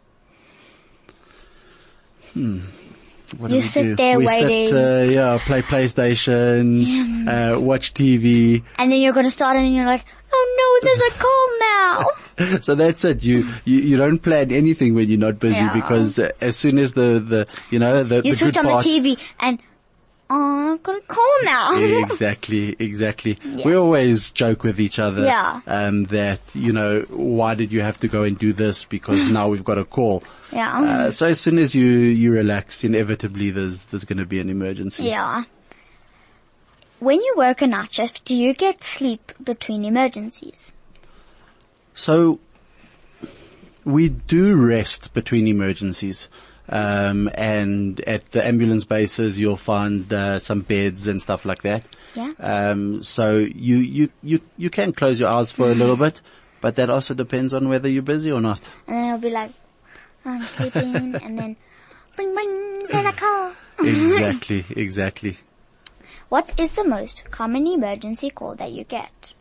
What 2.35 3.49
You 3.51 3.57
do 3.57 3.61
we 3.61 3.61
sit 3.61 3.83
do? 3.83 3.95
there 3.95 4.17
we 4.19 4.25
waiting. 4.25 4.67
Sit, 4.67 4.75
uh, 4.77 5.03
yeah, 5.11 5.39
play 5.43 5.61
PlayStation, 5.63 7.27
uh, 7.27 7.59
watch 7.59 7.93
TV. 7.93 8.63
And 8.77 8.91
then 8.91 8.99
you're 9.01 9.13
gonna 9.13 9.31
start 9.31 9.57
and 9.57 9.73
you're 9.73 9.85
like, 9.85 10.05
oh 10.31 10.79
no, 10.81 10.87
there's 10.87 10.99
a 10.99 11.17
call 11.19 11.59
now. 11.59 12.07
So 12.63 12.73
that's 12.73 13.05
it. 13.05 13.23
You, 13.23 13.47
you, 13.63 13.77
you 13.79 13.97
don't 13.97 14.17
plan 14.17 14.51
anything 14.51 14.95
when 14.95 15.07
you're 15.07 15.19
not 15.19 15.37
busy 15.39 15.55
Yeah. 15.59 15.71
because 15.73 16.17
uh, 16.17 16.29
as 16.41 16.57
soon 16.57 16.79
as 16.79 16.93
the, 16.93 17.19
the, 17.23 17.47
you 17.69 17.77
know, 17.77 18.03
the, 18.03 18.21
You 18.25 18.31
the 18.31 18.37
switch 18.37 18.57
on 18.57 18.65
part. 18.65 18.83
the 18.83 18.89
TV 18.89 19.19
and, 19.39 19.59
oh, 20.33 20.73
I've 20.73 20.83
got 20.83 20.97
a 20.97 21.01
call 21.01 21.43
now. 21.43 21.73
exactly, 22.03 22.75
exactly. 22.79 23.37
We 23.63 23.75
always 23.75 24.31
joke 24.31 24.63
with 24.63 24.79
each 24.79 24.99
other. 24.99 25.25
Yeah. 25.25 25.61
Um, 25.67 26.05
that, 26.05 26.41
you 26.53 26.73
know, 26.73 27.01
why 27.09 27.55
did 27.55 27.71
you 27.71 27.81
have 27.81 27.99
to 27.99 28.07
go 28.07 28.23
and 28.23 28.37
do 28.37 28.53
this? 28.53 28.85
Because 28.85 29.29
now 29.29 29.47
we've 29.49 29.63
got 29.63 29.77
a 29.77 29.85
call. 29.85 30.23
Yeah. 30.53 30.81
Uh, 30.81 31.11
so 31.11 31.25
as 31.25 31.39
soon 31.39 31.57
as 31.57 31.73
you, 31.73 31.83
you 31.83 32.31
relax, 32.31 32.83
inevitably 32.83 33.49
there's, 33.49 33.85
there's 33.85 34.05
going 34.05 34.19
to 34.19 34.25
be 34.27 34.39
an 34.39 34.51
emergency. 34.51 35.05
Yeah. 35.05 35.45
When 36.99 37.19
you 37.19 37.33
work 37.35 37.63
a 37.63 37.67
night 37.67 37.91
shift, 37.91 38.23
do 38.23 38.35
you 38.35 38.53
get 38.53 38.83
sleep 38.83 39.31
between 39.43 39.83
emergencies? 39.83 40.71
So 41.95 42.39
we 43.83 44.09
do 44.09 44.55
rest 44.55 45.15
between 45.15 45.47
emergencies. 45.47 46.27
Um, 46.69 47.29
and 47.33 47.99
at 48.01 48.31
the 48.31 48.45
ambulance 48.45 48.85
bases, 48.85 49.37
you'll 49.37 49.57
find 49.57 50.11
uh, 50.11 50.39
some 50.39 50.61
beds 50.61 51.07
and 51.07 51.21
stuff 51.21 51.45
like 51.45 51.61
that. 51.63 51.83
Yeah. 52.15 52.31
Um, 52.39 53.03
so 53.03 53.37
you, 53.37 53.77
you, 53.77 54.09
you, 54.21 54.39
you 54.57 54.69
can 54.69 54.93
close 54.93 55.19
your 55.19 55.29
eyes 55.29 55.51
for 55.51 55.69
a 55.69 55.75
little 55.75 55.97
bit, 55.97 56.21
but 56.61 56.77
that 56.77 56.89
also 56.89 57.13
depends 57.13 57.53
on 57.53 57.67
whether 57.67 57.89
you're 57.89 58.01
busy 58.01 58.31
or 58.31 58.41
not. 58.41 58.61
And 58.87 58.95
then 58.95 59.05
it'll 59.07 59.17
be 59.19 59.29
like, 59.29 59.51
I'm 60.25 60.47
sleeping, 60.47 60.95
and 61.21 61.37
then, 61.37 61.57
bing 62.15 62.35
bing, 62.35 62.87
there's 62.89 63.05
a 63.05 63.11
call. 63.11 63.53
Exactly, 63.79 64.63
exactly. 64.69 65.37
What 66.29 66.57
is 66.59 66.71
the 66.71 66.83
most 66.83 67.29
common 67.31 67.67
emergency 67.67 68.29
call 68.29 68.55
that 68.55 68.71
you 68.71 68.83
get? 68.85 69.33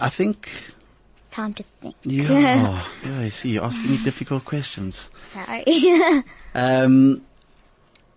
I 0.00 0.08
think, 0.10 0.50
Time 1.30 1.54
to 1.54 1.62
think. 1.80 1.94
yeah, 2.02 2.84
yeah, 3.04 3.20
I 3.20 3.28
see, 3.28 3.50
you're 3.50 3.64
asking 3.64 3.90
me 3.92 3.98
difficult 3.98 4.44
questions. 4.44 5.08
Sorry. 5.30 5.64
Um, 6.54 7.22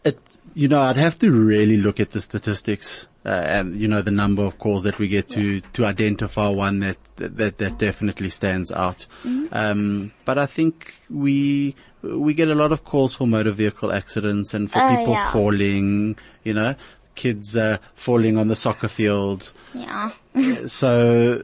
it, 0.03 0.17
you 0.55 0.67
know, 0.67 0.79
I'd 0.79 0.97
have 0.97 1.19
to 1.19 1.31
really 1.31 1.77
look 1.77 1.99
at 1.99 2.11
the 2.11 2.21
statistics, 2.21 3.07
uh, 3.25 3.29
and, 3.29 3.75
you 3.79 3.87
know, 3.87 4.01
the 4.01 4.09
number 4.09 4.41
of 4.43 4.57
calls 4.57 4.83
that 4.83 4.97
we 4.97 5.07
get 5.07 5.29
to, 5.31 5.61
to 5.73 5.85
identify 5.85 6.47
one 6.47 6.79
that, 6.79 6.97
that, 7.17 7.57
that 7.59 7.77
definitely 7.77 8.29
stands 8.31 8.71
out. 8.71 9.05
Um, 9.51 10.11
but 10.25 10.39
I 10.39 10.45
think 10.47 10.95
we, 11.09 11.75
we 12.01 12.33
get 12.33 12.47
a 12.47 12.55
lot 12.55 12.71
of 12.71 12.83
calls 12.83 13.15
for 13.15 13.27
motor 13.27 13.51
vehicle 13.51 13.91
accidents 13.91 14.53
and 14.55 14.71
for 14.71 14.79
Oh, 14.81 14.89
people 14.97 15.13
yeah. 15.13 15.31
falling, 15.31 16.15
you 16.43 16.53
know, 16.55 16.73
kids, 17.21 17.55
uh, 17.55 17.77
falling 17.95 18.37
on 18.37 18.47
the 18.47 18.55
soccer 18.55 18.87
field. 18.89 19.51
yeah. 19.73 20.11
So, 20.81 21.43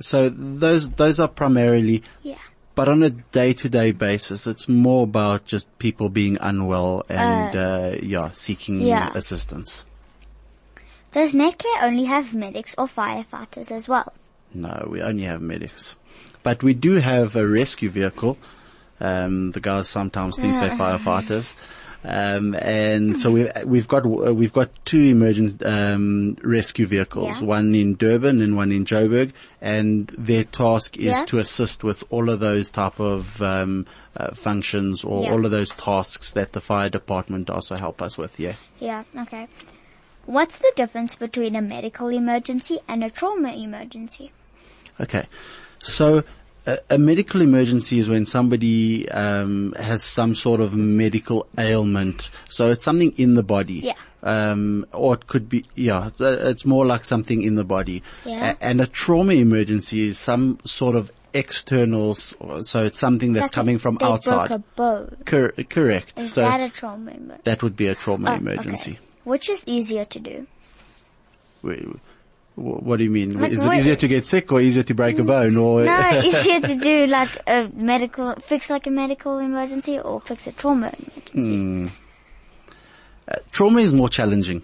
so 0.00 0.28
those, 0.64 0.90
those 1.02 1.20
are 1.20 1.28
primarily 1.28 2.02
Yeah. 2.22 2.38
but 2.74 2.88
on 2.88 3.02
a 3.02 3.10
day-to-day 3.10 3.92
basis, 3.92 4.46
it's 4.46 4.66
more 4.68 5.04
about 5.04 5.44
just 5.44 5.66
people 5.78 6.08
being 6.08 6.36
unwell 6.40 7.04
and, 7.08 7.54
uh, 7.56 7.96
yeah, 8.02 8.30
seeking 8.32 8.80
yeah. 8.80 9.10
assistance. 9.14 9.84
Does 11.12 11.34
Netcare 11.34 11.82
only 11.82 12.04
have 12.04 12.34
medics 12.34 12.74
or 12.76 12.86
firefighters 12.88 13.70
as 13.70 13.88
well? 13.88 14.12
No, 14.52 14.88
we 14.90 15.00
only 15.02 15.24
have 15.24 15.40
medics. 15.40 15.96
But 16.42 16.62
we 16.62 16.74
do 16.74 16.92
have 17.00 17.36
a 17.36 17.46
rescue 17.46 17.90
vehicle. 17.90 18.36
Um, 19.00 19.50
the 19.52 19.60
guys 19.60 19.88
sometimes 19.88 20.36
think 20.36 20.60
they're 20.60 20.76
firefighters. 20.76 21.54
Um, 22.08 22.54
and 22.54 23.18
so 23.18 23.32
we've, 23.32 23.50
we've 23.64 23.88
got, 23.88 24.04
uh, 24.06 24.32
we've 24.32 24.52
got 24.52 24.70
two 24.84 25.00
emergent, 25.00 25.60
um, 25.66 26.36
rescue 26.42 26.86
vehicles, 26.86 27.40
Yeah. 27.40 27.46
one 27.46 27.74
in 27.74 27.96
Durban 27.96 28.40
and 28.40 28.54
one 28.54 28.70
in 28.70 28.84
Joburg, 28.84 29.32
and 29.60 30.06
their 30.16 30.44
task 30.44 30.96
is 30.96 31.06
Yeah. 31.06 31.24
to 31.26 31.38
assist 31.38 31.82
with 31.82 32.04
all 32.10 32.30
of 32.30 32.38
those 32.38 32.70
type 32.70 33.00
of, 33.00 33.42
um, 33.42 33.86
uh, 34.16 34.32
functions 34.34 35.02
or 35.02 35.24
Yeah. 35.24 35.32
all 35.32 35.44
of 35.44 35.50
those 35.50 35.70
tasks 35.70 36.32
that 36.34 36.52
the 36.52 36.60
fire 36.60 36.88
department 36.88 37.50
also 37.50 37.74
help 37.74 38.00
us 38.00 38.16
with, 38.16 38.38
yeah. 38.38 38.54
Yeah, 38.78 39.02
okay. 39.22 39.48
What's 40.26 40.58
the 40.58 40.72
difference 40.76 41.16
between 41.16 41.56
a 41.56 41.62
medical 41.62 42.08
emergency 42.08 42.78
and 42.86 43.02
a 43.02 43.10
trauma 43.10 43.52
emergency? 43.52 44.30
Okay. 45.00 45.26
So 45.82 46.22
a, 46.66 46.78
a 46.90 46.98
medical 46.98 47.40
emergency 47.42 47.98
is 47.98 48.08
when 48.08 48.26
somebody 48.26 49.08
um, 49.10 49.72
has 49.78 50.02
some 50.02 50.34
sort 50.34 50.60
of 50.60 50.74
medical 50.74 51.46
ailment. 51.58 52.30
So 52.48 52.70
it's 52.70 52.84
something 52.84 53.12
in 53.16 53.34
the 53.34 53.42
body. 53.42 53.74
Yeah. 53.80 53.94
Um, 54.22 54.86
or 54.92 55.14
it 55.14 55.26
could 55.28 55.48
be, 55.48 55.64
yeah, 55.76 56.10
uh, 56.20 56.24
it's 56.50 56.64
more 56.64 56.84
like 56.84 57.04
something 57.04 57.42
in 57.42 57.54
the 57.54 57.64
body. 57.64 58.02
Yeah. 58.24 58.54
A- 58.58 58.64
and 58.64 58.80
a 58.80 58.86
trauma 58.86 59.34
emergency 59.34 60.06
is 60.08 60.18
some 60.18 60.58
sort 60.64 60.96
of 60.96 61.12
external, 61.32 62.14
so 62.14 62.84
it's 62.84 62.98
something 62.98 63.34
that's 63.34 63.44
Like 63.44 63.52
coming 63.52 63.78
from 63.78 63.96
they 63.98 64.06
outside. 64.06 64.48
broke 64.48 64.50
a 64.50 64.58
bone. 64.74 65.16
Cor- 65.26 65.52
correct. 65.68 66.18
Is 66.18 66.32
so 66.32 66.40
that 66.40 66.60
a 66.60 66.70
trauma 66.70 67.12
emergency? 67.12 67.42
that 67.44 67.62
would 67.62 67.76
be 67.76 67.86
a 67.88 67.94
trauma 67.94 68.32
Oh, 68.32 68.34
emergency. 68.34 68.92
okay. 68.92 69.00
Which 69.24 69.48
is 69.48 69.62
easier 69.66 70.04
to 70.06 70.18
do? 70.18 70.46
We- 71.62 71.76
Wh- 71.76 71.98
What 72.56 72.96
do 72.96 73.04
you 73.04 73.10
mean? 73.10 73.38
Like 73.38 73.52
Is 73.52 73.62
it 73.62 73.72
easier 73.74 73.96
to 73.96 74.08
get 74.08 74.24
sick 74.24 74.50
or 74.50 74.60
easier 74.62 74.82
to 74.82 74.94
break 74.94 75.18
a 75.18 75.22
bone 75.22 75.58
or? 75.58 75.84
No, 75.84 76.20
easier 76.24 76.58
to 76.60 76.74
do 76.74 77.06
like 77.06 77.28
a 77.46 77.70
medical, 77.74 78.34
fix 78.36 78.70
like 78.70 78.86
a 78.86 78.90
medical 78.90 79.38
emergency 79.38 79.98
or 80.00 80.22
fix 80.22 80.46
a 80.46 80.52
trauma 80.52 80.90
emergency. 80.98 81.94
trauma 83.52 83.80
is 83.80 83.92
more 83.92 84.08
challenging. 84.08 84.62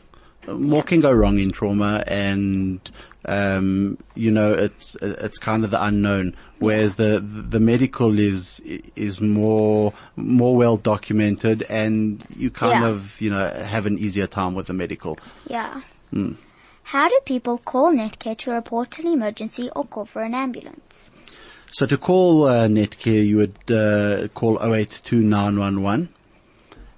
Uh, 0.49 0.55
More 0.55 0.83
can 0.83 1.01
go 1.01 1.13
wrong 1.13 1.39
in 1.39 1.51
trauma 1.51 2.03
and, 2.07 2.81
um, 3.27 3.99
you 4.15 4.31
know, 4.31 4.53
it's, 4.55 4.97
it's 5.03 5.39
kind 5.39 5.63
of 5.63 5.71
the 5.71 5.85
unknown. 5.85 6.35
Whereas 6.61 6.95
the, 6.95 7.21
the 7.21 7.61
medical 7.61 8.19
is, 8.19 8.61
is 8.97 9.21
more, 9.21 9.93
more 10.17 10.57
well 10.57 10.79
documented 10.79 11.63
and 11.69 12.25
you 12.35 12.51
kind 12.51 12.83
Yeah. 12.83 12.89
of, 12.89 13.21
you 13.21 13.31
know, 13.31 13.51
have 13.65 13.85
an 13.87 13.99
easier 13.99 14.27
time 14.27 14.55
with 14.55 14.67
the 14.69 14.73
medical. 14.75 15.19
Yeah. 15.47 15.83
How 16.85 17.09
do 17.09 17.19
people 17.25 17.59
call 17.59 17.93
Netcare 17.93 18.37
to 18.39 18.53
report 18.53 18.99
an 18.99 19.07
emergency 19.07 19.71
or 19.75 19.85
call 19.85 20.05
for 20.05 20.23
an 20.23 20.35
ambulance? 20.35 21.11
So 21.71 21.87
to 21.87 21.97
call 21.97 22.45
uh, 22.45 22.67
Netcare, 22.69 23.27
you 23.27 23.39
would 23.39 23.71
uh, 23.71 24.29
call 24.29 24.59
082 24.63 25.17
911, 25.23 26.11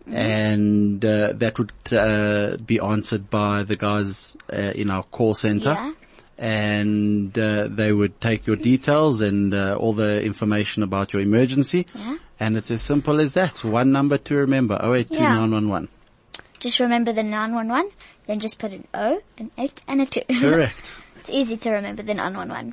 and 0.09 1.05
uh, 1.05 1.33
that 1.35 1.59
would 1.59 1.73
uh, 1.93 2.57
be 2.57 2.81
answered 2.81 3.31
by 3.31 3.63
the 3.63 3.77
guys 3.77 4.37
uh, 4.53 4.57
in 4.57 4.91
our 4.91 5.05
call 5.05 5.35
center. 5.35 5.75
Yeah. 5.75 5.93
And 6.37 7.39
uh, 7.39 7.69
they 7.69 7.93
would 7.93 8.21
take 8.21 8.49
your 8.49 8.57
details 8.57 9.21
and 9.21 9.55
uh, 9.55 9.77
all 9.79 9.93
the 9.93 10.21
information 10.25 10.83
about 10.83 11.13
your 11.13 11.23
emergency. 11.23 11.87
Yeah. 11.95 12.17
And 12.41 12.57
it's 12.57 12.73
as 12.73 12.83
simple 12.83 13.21
as 13.21 13.35
that. 13.35 13.63
One 13.63 13.93
number 13.93 14.19
to 14.19 14.35
remember, 14.35 14.77
082 14.83 15.15
Yeah. 15.15 15.35
911. 15.35 15.89
Just 16.65 16.81
remember 16.81 17.13
the 17.13 17.23
911, 17.23 17.91
then 18.27 18.41
just 18.41 18.59
put 18.59 18.73
an 18.73 18.89
O, 18.95 19.21
an 19.37 19.51
8, 19.59 19.83
and 19.87 20.01
a 20.01 20.07
2. 20.07 20.23
Correct. 20.41 20.93
it's 21.21 21.29
easy 21.29 21.59
to 21.59 21.71
remember 21.73 22.03
the 22.03 22.15
911. 22.15 22.73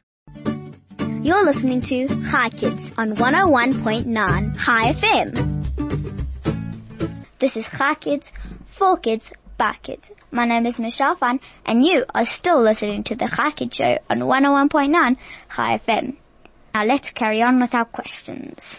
You're 1.21 1.43
listening 1.43 1.81
to 1.81 2.07
Hi 2.29 2.49
Kids 2.51 2.93
on 2.97 3.17
101.9 3.17 4.57
Hi 4.59 4.93
FM. 4.93 5.35
This 7.39 7.57
is 7.57 7.67
Hi 7.67 7.95
Kids, 7.95 8.31
for 8.67 8.95
kids, 8.95 9.33
by 9.57 9.75
kids. 9.83 10.13
My 10.31 10.45
name 10.45 10.65
is 10.67 10.79
Michelle 10.79 11.17
Fan, 11.17 11.41
and 11.65 11.83
you 11.83 12.05
are 12.15 12.25
still 12.25 12.61
listening 12.61 13.03
to 13.03 13.15
the 13.15 13.27
Hi 13.27 13.51
Kids 13.51 13.75
show 13.75 13.97
on 14.09 14.19
101.9 14.19 15.17
Hi 15.49 15.77
FM. 15.79 16.15
Now 16.73 16.85
let's 16.85 17.11
carry 17.11 17.41
on 17.41 17.59
with 17.59 17.75
our 17.75 17.83
questions. 17.83 18.77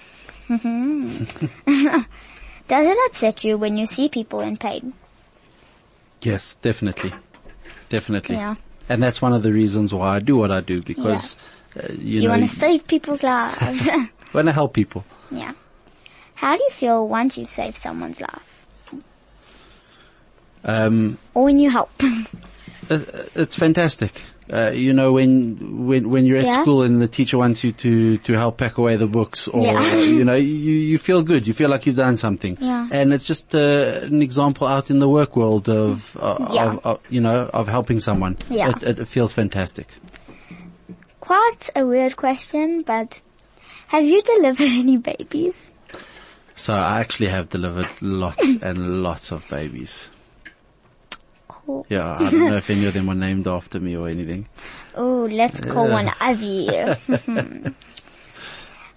Does 2.72 2.86
it 2.86 2.96
upset 3.10 3.44
you 3.44 3.58
when 3.58 3.76
you 3.76 3.84
see 3.84 4.08
people 4.08 4.40
in 4.40 4.56
pain? 4.56 4.94
Yes, 6.22 6.56
definitely. 6.62 7.12
Definitely. 7.90 8.36
Yeah. 8.36 8.54
And 8.88 9.02
that's 9.02 9.20
one 9.20 9.34
of 9.34 9.42
the 9.42 9.52
reasons 9.52 9.92
why 9.92 10.16
I 10.16 10.20
do 10.20 10.38
what 10.38 10.50
I 10.50 10.62
do 10.62 10.80
because, 10.80 11.36
uh, 11.76 11.92
you, 11.92 12.22
You 12.22 12.30
want 12.30 12.48
to 12.48 12.56
save 12.56 12.86
people's 12.86 13.22
lives. 13.22 13.86
want 14.32 14.46
to 14.46 14.52
help 14.52 14.72
people. 14.72 15.04
yeah. 15.30 15.52
How 16.34 16.56
do 16.56 16.62
you 16.62 16.70
feel 16.70 17.06
once 17.06 17.36
you've 17.36 17.50
saved 17.50 17.76
someone's 17.76 18.22
life? 18.22 18.64
Um, 20.64 21.18
Or 21.34 21.44
when 21.44 21.58
you 21.58 21.68
help? 21.68 21.90
it- 22.00 23.28
it's 23.36 23.54
fantastic. 23.54 24.18
Uh, 24.52 24.70
you 24.74 24.92
know, 24.92 25.12
when, 25.12 25.86
when, 25.86 26.10
when 26.10 26.26
you're 26.26 26.38
at 26.38 26.44
Yeah. 26.44 26.62
school 26.62 26.82
and 26.82 27.00
the 27.00 27.06
teacher 27.08 27.38
wants 27.38 27.62
you 27.62 27.72
to, 27.72 28.18
to 28.18 28.32
help 28.32 28.58
pack 28.58 28.76
away 28.76 28.96
the 28.96 29.06
books 29.06 29.46
or, 29.48 29.62
Yeah. 29.64 29.94
you 30.02 30.24
know, 30.24 30.34
you, 30.34 30.72
you 30.72 30.98
feel 30.98 31.22
good. 31.22 31.46
You 31.46 31.52
feel 31.54 31.70
like 31.70 31.86
you've 31.86 31.96
done 31.96 32.16
something. 32.16 32.58
Yeah. 32.60 32.88
And 32.90 33.12
it's 33.14 33.24
just, 33.26 33.54
uh, 33.54 34.00
an 34.02 34.20
example 34.20 34.66
out 34.66 34.90
in 34.90 34.98
the 34.98 35.08
work 35.08 35.36
world 35.36 35.68
of, 35.68 36.16
uh, 36.16 36.34
of, 36.40 36.86
of, 36.86 37.00
you 37.08 37.20
know, 37.20 37.48
of 37.54 37.68
helping 37.68 38.00
someone. 38.00 38.36
Yeah. 38.50 38.70
It, 38.70 38.82
it, 38.82 38.98
it 38.98 39.08
feels 39.08 39.32
fantastic. 39.32 39.86
Quite 41.20 41.70
a 41.76 41.86
weird 41.86 42.16
question, 42.16 42.82
but 42.82 43.20
have 43.88 44.04
you 44.04 44.22
delivered 44.22 44.72
any 44.72 44.96
babies? 44.96 45.54
So 46.56 46.74
I 46.74 47.00
actually 47.00 47.28
have 47.28 47.48
delivered 47.48 47.88
lots 48.00 48.44
and 48.62 49.02
lots 49.02 49.30
of 49.30 49.48
babies. 49.48 50.10
Cool. 51.66 51.86
Yeah, 51.88 52.16
I 52.18 52.30
don't 52.30 52.50
know 52.50 52.56
if 52.56 52.70
any 52.70 52.86
of 52.86 52.94
them 52.94 53.06
were 53.06 53.14
named 53.14 53.46
after 53.46 53.78
me 53.80 53.96
or 53.96 54.08
anything. 54.08 54.46
Oh, 54.94 55.26
let's 55.30 55.58
call 55.58 55.88
one 55.88 56.12
of 56.20 56.42
you. 56.42 56.68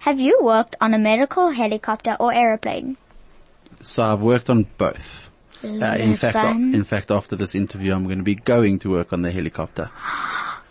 have 0.00 0.20
you 0.20 0.38
worked 0.42 0.76
on 0.78 0.92
a 0.92 0.98
medical 0.98 1.48
helicopter 1.48 2.18
or 2.20 2.34
aeroplane? 2.34 2.98
So 3.80 4.02
I've 4.02 4.20
worked 4.20 4.50
on 4.50 4.66
both. 4.76 5.30
Uh, 5.64 5.96
in 5.98 6.18
fact, 6.18 6.34
Fun. 6.34 6.74
in 6.74 6.84
fact, 6.84 7.10
after 7.10 7.34
this 7.34 7.54
interview, 7.54 7.94
I'm 7.94 8.04
going 8.04 8.18
to 8.18 8.24
be 8.24 8.34
going 8.34 8.78
to 8.80 8.90
work 8.90 9.14
on 9.14 9.22
the 9.22 9.32
helicopter. 9.32 9.90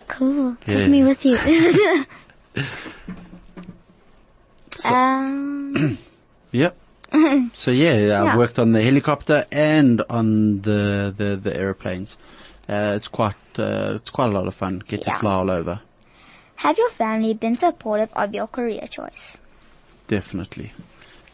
Cool. 0.08 0.56
Take 0.64 0.88
me 0.88 1.02
with 1.02 1.26
you. 1.26 1.36
um, 4.84 5.98
Yep. 6.52 6.76
so 7.54 7.70
yeah, 7.70 8.22
I've 8.24 8.36
worked 8.38 8.58
on 8.58 8.72
the 8.72 8.82
helicopter 8.82 9.46
and 9.52 10.02
on 10.10 10.62
the 10.62 11.14
the, 11.16 11.36
the 11.36 11.56
aeroplanes. 11.56 12.16
Uh, 12.68 12.94
it's 12.96 13.08
quite 13.08 13.36
uh, 13.58 13.94
it's 13.96 14.10
quite 14.10 14.30
a 14.30 14.32
lot 14.32 14.46
of 14.46 14.54
fun. 14.54 14.82
Get 14.86 15.00
Yeah. 15.06 15.12
to 15.14 15.18
fly 15.20 15.32
all 15.34 15.50
over. 15.50 15.80
have 16.56 16.78
your 16.78 16.90
family 16.90 17.34
been 17.34 17.54
supportive 17.56 18.10
of 18.14 18.34
your 18.34 18.46
career 18.48 18.86
choice? 18.90 19.36
Definitely. 20.08 20.72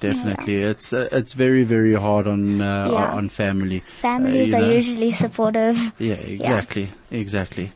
Definitely, 0.00 0.56
it's 0.62 0.92
uh, 0.92 1.08
it's 1.12 1.32
very 1.34 1.62
very 1.62 1.94
hard 1.94 2.26
on 2.26 2.60
uh, 2.60 2.88
Yeah. 2.90 3.14
on 3.14 3.28
family. 3.28 3.82
Families 4.00 4.52
Uh, 4.52 4.56
are 4.56 4.60
know. 4.60 4.72
usually 4.72 5.12
supportive. 5.12 5.76
Yeah, 5.98 6.14
exactly, 6.14 6.90
exactly. 7.10 7.70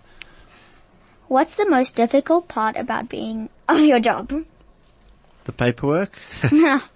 What's 1.28 1.54
the 1.54 1.68
most 1.68 1.94
difficult 1.96 2.48
part 2.48 2.76
about 2.76 3.08
being 3.08 3.48
of 3.68 3.78
your 3.80 4.00
job? 4.00 4.32
The 5.44 5.52
paperwork. 5.52 6.18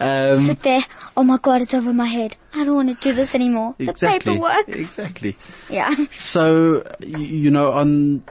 um, 0.00 0.40
Sit 0.40 0.62
there. 0.62 0.80
Oh 1.16 1.22
my 1.24 1.38
god, 1.38 1.62
it's 1.62 1.74
over 1.74 1.92
my 1.92 2.06
head. 2.06 2.36
I 2.52 2.64
don't 2.64 2.74
want 2.74 2.88
to 2.88 2.94
do 2.94 3.14
this 3.14 3.34
anymore. 3.34 3.74
The 3.78 3.92
paperwork. 3.94 4.68
exactly. 4.68 5.36
Yeah. 5.70 5.94
So, 6.18 6.84
you 7.00 7.50
know, 7.50 7.72
on 7.72 8.24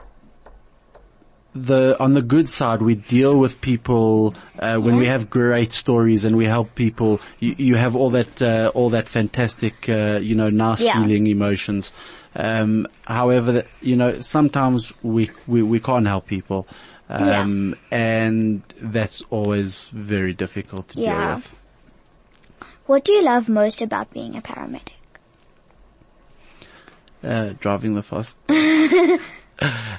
the, 1.54 1.96
on 1.98 2.14
the 2.14 2.22
good 2.22 2.48
side, 2.48 2.82
we 2.82 2.94
deal 2.94 3.38
with 3.38 3.60
people, 3.60 4.34
uh, 4.58 4.76
when 4.76 4.96
we 4.96 5.06
have 5.06 5.30
great 5.30 5.72
stories 5.72 6.24
and 6.24 6.36
we 6.36 6.44
help 6.44 6.74
people, 6.74 7.20
you, 7.38 7.54
you 7.58 7.74
have 7.76 7.96
all 7.96 8.10
that, 8.10 8.42
uh, 8.42 8.70
all 8.74 8.90
that 8.90 9.08
fantastic, 9.08 9.88
uh, 9.88 10.20
you 10.22 10.34
know, 10.34 10.50
nice 10.50 10.80
Yeah. 10.80 11.02
feeling 11.02 11.26
emotions. 11.26 11.92
Um, 12.34 12.86
however, 13.06 13.64
you 13.80 13.96
know, 13.96 14.20
sometimes 14.20 14.92
we, 15.02 15.30
we, 15.46 15.62
we 15.62 15.80
can't 15.80 16.06
help 16.06 16.26
people. 16.26 16.68
Um, 17.08 17.76
and 17.90 18.62
that's 18.76 19.22
always 19.30 19.88
very 19.88 20.32
difficult 20.32 20.88
to 20.90 21.00
Yeah. 21.00 21.26
deal 21.26 21.34
with. 21.36 21.54
What 22.86 23.04
do 23.04 23.12
you 23.12 23.22
love 23.22 23.48
most 23.48 23.82
about 23.82 24.12
being 24.12 24.36
a 24.36 24.40
paramedic? 24.42 24.92
Uh, 27.22 27.54
driving 27.60 27.94
the 27.94 28.02
fast. 28.02 28.38
um, 28.48 29.18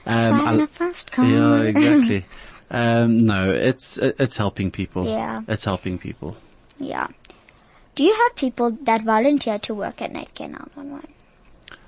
Driving 0.06 0.62
a 0.62 0.68
fast 0.68 1.12
car. 1.12 1.26
Yeah, 1.26 1.62
exactly. 1.62 2.26
um, 2.72 3.26
no, 3.26 3.52
it's 3.52 3.98
it's 3.98 4.38
helping 4.38 4.72
people. 4.72 5.06
Yeah. 5.06 5.42
it's 5.48 5.66
helping 5.66 5.98
people. 5.98 6.38
Yeah. 6.80 7.08
Do 7.96 8.04
you 8.04 8.14
have 8.14 8.36
people 8.36 8.72
that 8.84 9.02
volunteer 9.02 9.58
to 9.60 9.74
work 9.74 10.02
at 10.02 10.14
Netcare 10.14 10.50
911? 10.52 11.08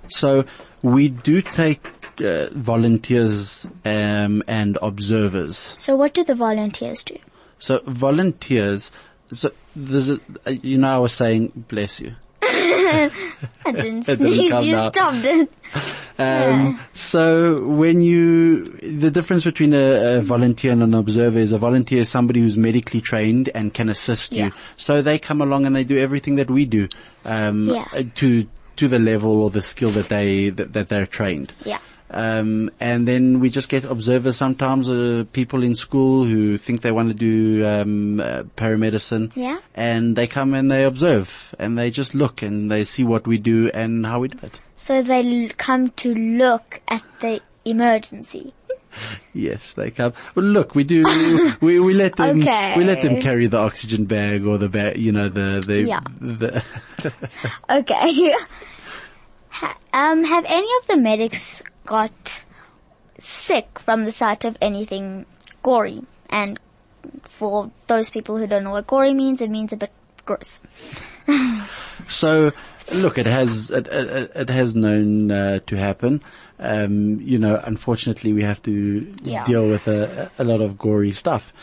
So 0.08 0.45
we 0.82 1.08
do 1.10 1.41
take 1.41 1.98
uh, 2.21 2.49
volunteers 2.51 3.65
um, 3.86 4.43
and 4.47 4.77
observers. 4.82 5.58
So 5.77 5.95
what 5.95 6.13
do 6.13 6.23
the 6.23 6.36
volunteers 6.36 7.03
do? 7.03 7.17
So 7.60 7.82
volunteers. 7.86 8.91
So 9.32 9.51
there's 9.75 10.10
a, 10.10 10.19
you 10.51 10.77
know, 10.77 10.95
I 10.95 10.97
was 10.97 11.13
saying, 11.13 11.51
bless 11.67 11.99
you. 11.99 12.15
I 12.41 13.12
didn't 13.71 14.03
sneeze, 14.15 14.65
you 14.65 14.75
out. 14.75 14.93
stopped 14.93 15.25
it. 15.25 15.51
Um, 16.19 16.77
so 16.93 17.63
when 17.65 18.01
you, 18.01 18.65
the 18.65 19.10
difference 19.10 19.45
between 19.45 19.73
a, 19.73 20.17
a 20.17 20.21
volunteer 20.21 20.73
and 20.73 20.84
an 20.84 20.93
observer 20.93 21.39
is 21.39 21.53
a 21.53 21.58
volunteer 21.58 21.99
is 21.99 22.10
somebody 22.10 22.41
who's 22.41 22.58
medically 22.58 22.99
trained 22.99 23.49
and 23.55 23.73
can 23.73 23.88
assist 23.88 24.34
Yeah. 24.34 24.47
you. 24.47 24.51
So 24.75 25.01
they 25.01 25.17
come 25.17 25.41
along 25.41 25.65
and 25.65 25.73
they 25.73 25.86
do 25.86 25.97
everything 25.97 26.36
that 26.36 26.51
we 26.51 26.65
do, 26.65 26.89
um, 27.23 27.69
Yeah. 27.69 27.86
to, 28.15 28.45
to 28.75 28.88
the 28.89 28.99
level 28.99 29.41
or 29.43 29.49
the 29.49 29.62
skill 29.62 29.91
that 29.91 30.10
they, 30.10 30.49
that, 30.49 30.73
that 30.73 30.89
they're 30.89 31.05
trained. 31.05 31.53
Yeah. 31.63 31.79
Um, 32.11 32.71
and 32.79 33.07
then 33.07 33.39
we 33.39 33.49
just 33.49 33.69
get 33.69 33.83
observers 33.83 34.35
sometimes, 34.35 34.89
uh, 34.89 35.25
people 35.31 35.61
in 35.63 35.75
school 35.75 36.23
who 36.25 36.57
think 36.57 36.81
they 36.81 36.91
want 36.91 37.09
to 37.09 37.13
do, 37.13 37.65
um, 37.67 38.19
uh, 38.19 38.43
paramedicine. 38.57 39.31
Yeah. 39.35 39.59
And 39.75 40.15
they 40.15 40.25
come 40.27 40.53
and 40.53 40.71
they 40.71 40.85
observe 40.85 41.53
and 41.59 41.77
they 41.77 41.91
just 41.91 42.15
look 42.15 42.41
and 42.41 42.71
they 42.71 42.83
see 42.83 43.03
what 43.03 43.27
we 43.27 43.37
do 43.37 43.69
and 43.73 44.05
how 44.05 44.19
we 44.21 44.29
do 44.29 44.39
it. 44.41 44.59
So 44.75 45.03
they 45.03 45.43
l- 45.43 45.51
come 45.57 45.89
to 45.97 46.13
look 46.15 46.81
at 46.87 47.03
the 47.21 47.41
emergency. 47.65 48.53
Yes, 49.33 49.73
they 49.73 49.91
come. 49.91 50.13
Well, 50.33 50.45
look, 50.45 50.73
we 50.73 50.83
do. 50.83 51.03
we 51.61 51.79
we 51.79 51.93
let 51.93 52.15
them. 52.15 52.41
Okay. 52.41 52.73
We 52.75 52.83
let 52.83 53.03
them 53.03 53.21
carry 53.21 53.45
the 53.45 53.57
oxygen 53.59 54.05
bag 54.05 54.45
or 54.47 54.57
the 54.57 54.67
bag. 54.67 54.97
You 54.97 55.11
know 55.11 55.29
the 55.29 55.63
the 55.65 55.83
Yeah. 55.83 55.99
the. 56.19 56.63
Okay. 57.69 58.33
Ha- 59.49 59.77
um, 59.93 60.23
have 60.23 60.43
any 60.47 60.67
of 60.81 60.87
the 60.87 60.97
medics 60.97 61.61
got 61.89 62.45
sick 63.17 63.80
from 63.80 64.06
the 64.06 64.12
sight 64.12 64.45
of 64.45 64.56
anything 64.62 65.25
gory. 65.63 66.04
And 66.30 66.60
for 67.23 67.71
those 67.88 68.10
people 68.12 68.38
who 68.38 68.45
don't 68.45 68.63
know 68.63 68.71
what 68.71 68.86
gory 68.86 69.13
means, 69.13 69.41
it 69.41 69.49
means 69.49 69.73
a 69.73 69.78
bit 69.78 69.91
gross. 70.25 70.62
So, 72.08 72.54
look, 72.93 73.17
it 73.19 73.28
has 73.28 73.69
it, 73.69 73.86
it, 73.88 74.32
it 74.34 74.49
has 74.49 74.75
known 74.75 75.30
uh, 75.30 75.60
to 75.67 75.75
happen. 75.75 76.23
Um, 76.58 77.19
you 77.21 77.38
know, 77.38 77.62
unfortunately, 77.63 78.34
we 78.34 78.41
have 78.43 78.62
to 78.63 79.13
Yeah. 79.21 79.45
deal 79.45 79.67
with 79.69 79.88
a, 79.88 80.32
a 80.39 80.43
lot 80.43 80.62
of 80.62 80.78
gory 80.80 81.12
stuff, 81.12 81.54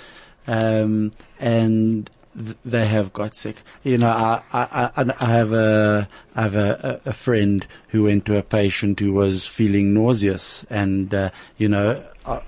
um, 0.46 1.10
and 1.40 2.08
th- 2.36 2.56
they 2.64 2.86
have 2.86 3.12
got 3.12 3.34
sick. 3.34 3.62
You 3.82 3.98
know, 3.98 4.08
I 4.08 4.42
I, 4.52 4.90
I, 4.96 5.14
I 5.20 5.26
have 5.26 5.52
a 5.52 6.08
I 6.34 6.42
have 6.42 6.54
a, 6.56 7.00
a 7.04 7.10
a 7.10 7.12
friend 7.12 7.66
who 7.88 8.04
went 8.04 8.26
to 8.26 8.36
a 8.36 8.42
patient 8.42 9.00
who 9.00 9.12
was 9.12 9.46
feeling 9.46 9.94
nauseous, 9.94 10.64
and 10.70 11.12
uh, 11.14 11.30
you 11.56 11.68
know. 11.68 12.02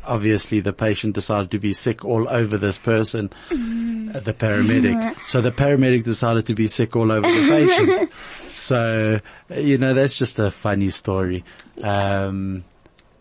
Obviously, 0.04 0.58
the 0.58 0.72
patient 0.72 1.14
decided 1.14 1.52
to 1.52 1.60
be 1.60 1.72
sick 1.72 2.04
all 2.04 2.28
over 2.28 2.58
this 2.58 2.76
person, 2.76 3.30
uh, 3.52 4.18
the 4.18 4.34
paramedic. 4.34 5.14
So 5.28 5.40
the 5.40 5.52
paramedic 5.52 6.02
decided 6.02 6.46
to 6.46 6.54
be 6.56 6.66
sick 6.66 6.96
all 6.96 7.12
over 7.12 7.22
the 7.30 7.48
patient. 7.48 8.10
so, 8.50 9.18
you 9.54 9.78
know, 9.78 9.94
that's 9.94 10.18
just 10.18 10.36
a 10.40 10.50
funny 10.50 10.90
story. 10.90 11.44
Um, 11.80 12.64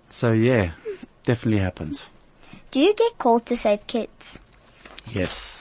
so 0.10 0.32
yeah, 0.32 0.71
definitely 1.25 1.60
happens. 1.60 2.10
Do 2.71 2.80
you 2.80 2.95
get 2.95 3.19
called 3.19 3.45
to 3.47 3.56
save 3.56 3.86
kids? 3.86 4.39
Yes, 5.12 5.57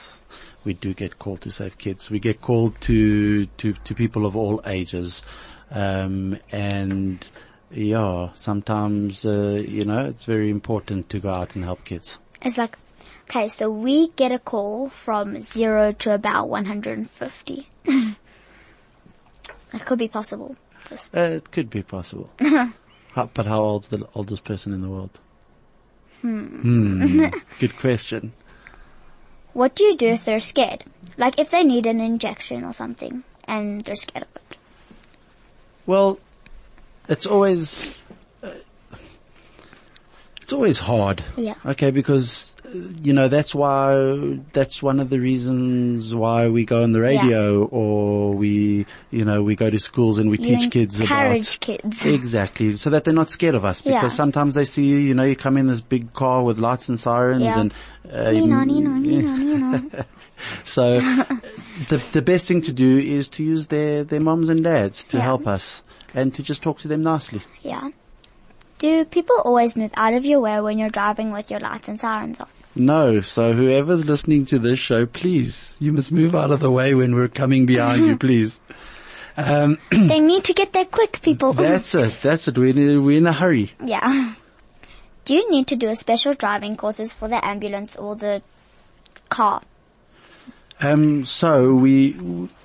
we 0.67 0.73
do 0.73 0.93
get 0.93 1.17
called 1.17 1.39
to 1.41 1.49
save 1.49 1.77
kids. 1.77 2.11
We 2.11 2.19
get 2.19 2.41
called 2.41 2.79
to, 2.81 3.45
to, 3.45 3.73
to 3.73 3.95
people 3.95 4.25
of 4.25 4.35
all 4.35 4.61
ages. 4.65 5.23
Um, 5.71 6.37
and 6.51 7.25
yeah, 7.71 8.33
sometimes, 8.33 9.25
uh, 9.25 9.63
you 9.65 9.85
know, 9.85 10.05
it's 10.05 10.25
very 10.25 10.49
important 10.49 11.09
to 11.11 11.19
go 11.19 11.31
out 11.31 11.55
and 11.55 11.63
help 11.63 11.85
kids. 11.85 12.17
It's 12.41 12.57
like, 12.57 12.77
okay, 13.29 13.47
so 13.47 13.71
we 13.71 14.09
get 14.09 14.33
a 14.33 14.39
call 14.39 14.89
from 14.89 15.41
zero 15.41 15.93
to 15.93 16.13
about 16.13 16.49
150. 16.49 17.69
it 17.85 18.15
could 19.85 19.99
be 19.99 20.09
possible. 20.09 20.57
Just, 20.89 21.15
Uh, 21.15 21.21
it 21.21 21.49
could 21.51 21.69
be 21.69 21.81
possible. 21.81 22.29
how, 23.13 23.29
but 23.33 23.45
how 23.45 23.61
old's 23.61 23.87
the 23.87 24.05
oldest 24.15 24.43
person 24.43 24.73
in 24.73 24.81
the 24.81 24.89
world? 24.89 25.17
Hmm. 26.21 27.25
Good 27.59 27.77
question. 27.77 28.33
What 29.57 29.73
do 29.73 29.83
you 29.83 29.97
do 29.97 30.05
if 30.05 30.23
they're 30.23 30.39
scared? 30.39 30.83
Like 31.17 31.39
if 31.39 31.49
they 31.49 31.63
need 31.63 31.87
an 31.87 31.99
injection 31.99 32.63
or 32.63 32.73
something 32.73 33.23
and 33.45 33.81
they're 33.81 33.95
scared 33.95 34.23
of 34.23 34.41
it. 34.51 34.57
Well, 35.87 36.19
it's 37.09 37.25
always, 37.25 37.99
uh, 38.43 38.51
it's 40.43 40.53
always 40.53 40.77
hard. 40.77 41.23
Yeah. 41.35 41.55
Okay, 41.65 41.89
because, 41.89 42.53
you 42.73 43.13
know, 43.13 43.27
that's 43.29 43.55
why, 43.55 44.39
that's 44.53 44.83
one 44.83 44.99
of 44.99 45.09
the 45.09 45.19
reasons 45.19 46.13
why 46.13 46.47
we 46.49 46.65
go 46.65 46.83
on 46.83 46.91
the 46.91 46.99
radio 47.01 47.63
or 47.65 48.33
we, 48.33 48.85
you 49.11 49.23
know, 49.23 49.41
we 49.41 49.55
go 49.55 49.69
to 49.69 49.79
schools 49.79 50.17
and 50.17 50.29
we 50.29 50.37
You 50.37 50.57
teach 50.57 50.71
kids 50.71 50.99
encourage 50.99 51.55
about. 51.57 51.59
kids. 51.61 52.01
Exactly, 52.05 52.75
so 52.75 52.89
that 52.89 53.03
they're 53.05 53.13
not 53.13 53.29
scared 53.29 53.55
of 53.55 53.63
us 53.65 53.81
because 53.81 54.03
Yeah. 54.03 54.07
sometimes 54.09 54.53
they 54.55 54.65
see 54.65 54.83
you, 54.83 54.97
you 54.97 55.13
know, 55.13 55.23
you 55.23 55.35
come 55.35 55.57
in 55.57 55.67
this 55.67 55.81
big 55.81 56.13
car 56.13 56.43
with 56.43 56.59
lights 56.59 56.89
and 56.89 56.99
sirens 56.99 57.43
Yeah. 57.43 57.59
and, 57.61 57.73
uh, 58.11 58.31
Nino, 58.31 58.63
Nino, 58.63 58.89
Nino, 58.91 59.81
so 60.65 60.99
the 60.99 62.01
the 62.13 62.21
best 62.21 62.47
thing 62.47 62.61
to 62.61 62.71
do 62.73 62.97
is 62.97 63.27
to 63.29 63.43
use 63.43 63.67
their 63.67 64.03
their 64.03 64.19
moms 64.21 64.49
and 64.49 64.63
dads 64.63 65.05
to 65.05 65.17
Yeah. 65.17 65.23
help 65.23 65.47
us 65.47 65.81
and 66.13 66.33
to 66.35 66.43
just 66.43 66.61
talk 66.63 66.79
to 66.81 66.87
them 66.87 67.01
nicely. 67.03 67.41
Yeah. 67.63 67.89
Do 68.79 69.05
people 69.05 69.35
always 69.43 69.75
move 69.75 69.91
out 69.95 70.13
of 70.13 70.23
your 70.25 70.39
way 70.39 70.61
when 70.61 70.77
you're 70.77 70.89
driving 70.91 71.31
with 71.31 71.49
your 71.49 71.59
lights 71.59 71.87
and 71.87 71.99
sirens 71.99 72.39
on? 72.39 72.47
No, 72.79 73.21
so 73.21 73.53
whoever's 73.53 74.05
listening 74.05 74.45
to 74.47 74.59
this 74.59 74.79
show, 74.79 75.05
please, 75.05 75.75
you 75.79 75.91
must 75.93 76.11
move 76.11 76.35
out 76.35 76.51
of 76.51 76.59
the 76.59 76.71
way 76.71 76.93
when 76.95 77.15
we're 77.15 77.27
coming 77.27 77.65
behind 77.65 78.05
you, 78.05 78.17
please. 78.25 78.59
Um, 79.35 79.77
they 79.91 80.19
need 80.19 80.43
to 80.45 80.53
get 80.53 80.73
there 80.73 80.85
quick, 80.85 81.21
people. 81.21 81.53
that's 81.53 81.93
it. 81.95 82.19
That's 82.21 82.47
it. 82.47 82.57
We're 82.57 82.69
in, 82.69 82.97
a- 82.97 83.01
we're 83.01 83.17
in 83.19 83.27
a 83.27 83.33
hurry. 83.33 83.71
yeah. 83.83 84.33
Do 85.25 85.33
you 85.35 85.51
need 85.51 85.67
to 85.67 85.75
do 85.75 85.89
a 85.89 85.95
special 85.97 86.33
driving 86.35 86.77
courses 86.77 87.11
for 87.11 87.27
the 87.27 87.43
ambulance 87.45 87.97
or 87.97 88.15
the 88.15 88.41
car? 89.29 89.61
Um, 90.81 91.25
so 91.25 91.73
we, 91.73 92.15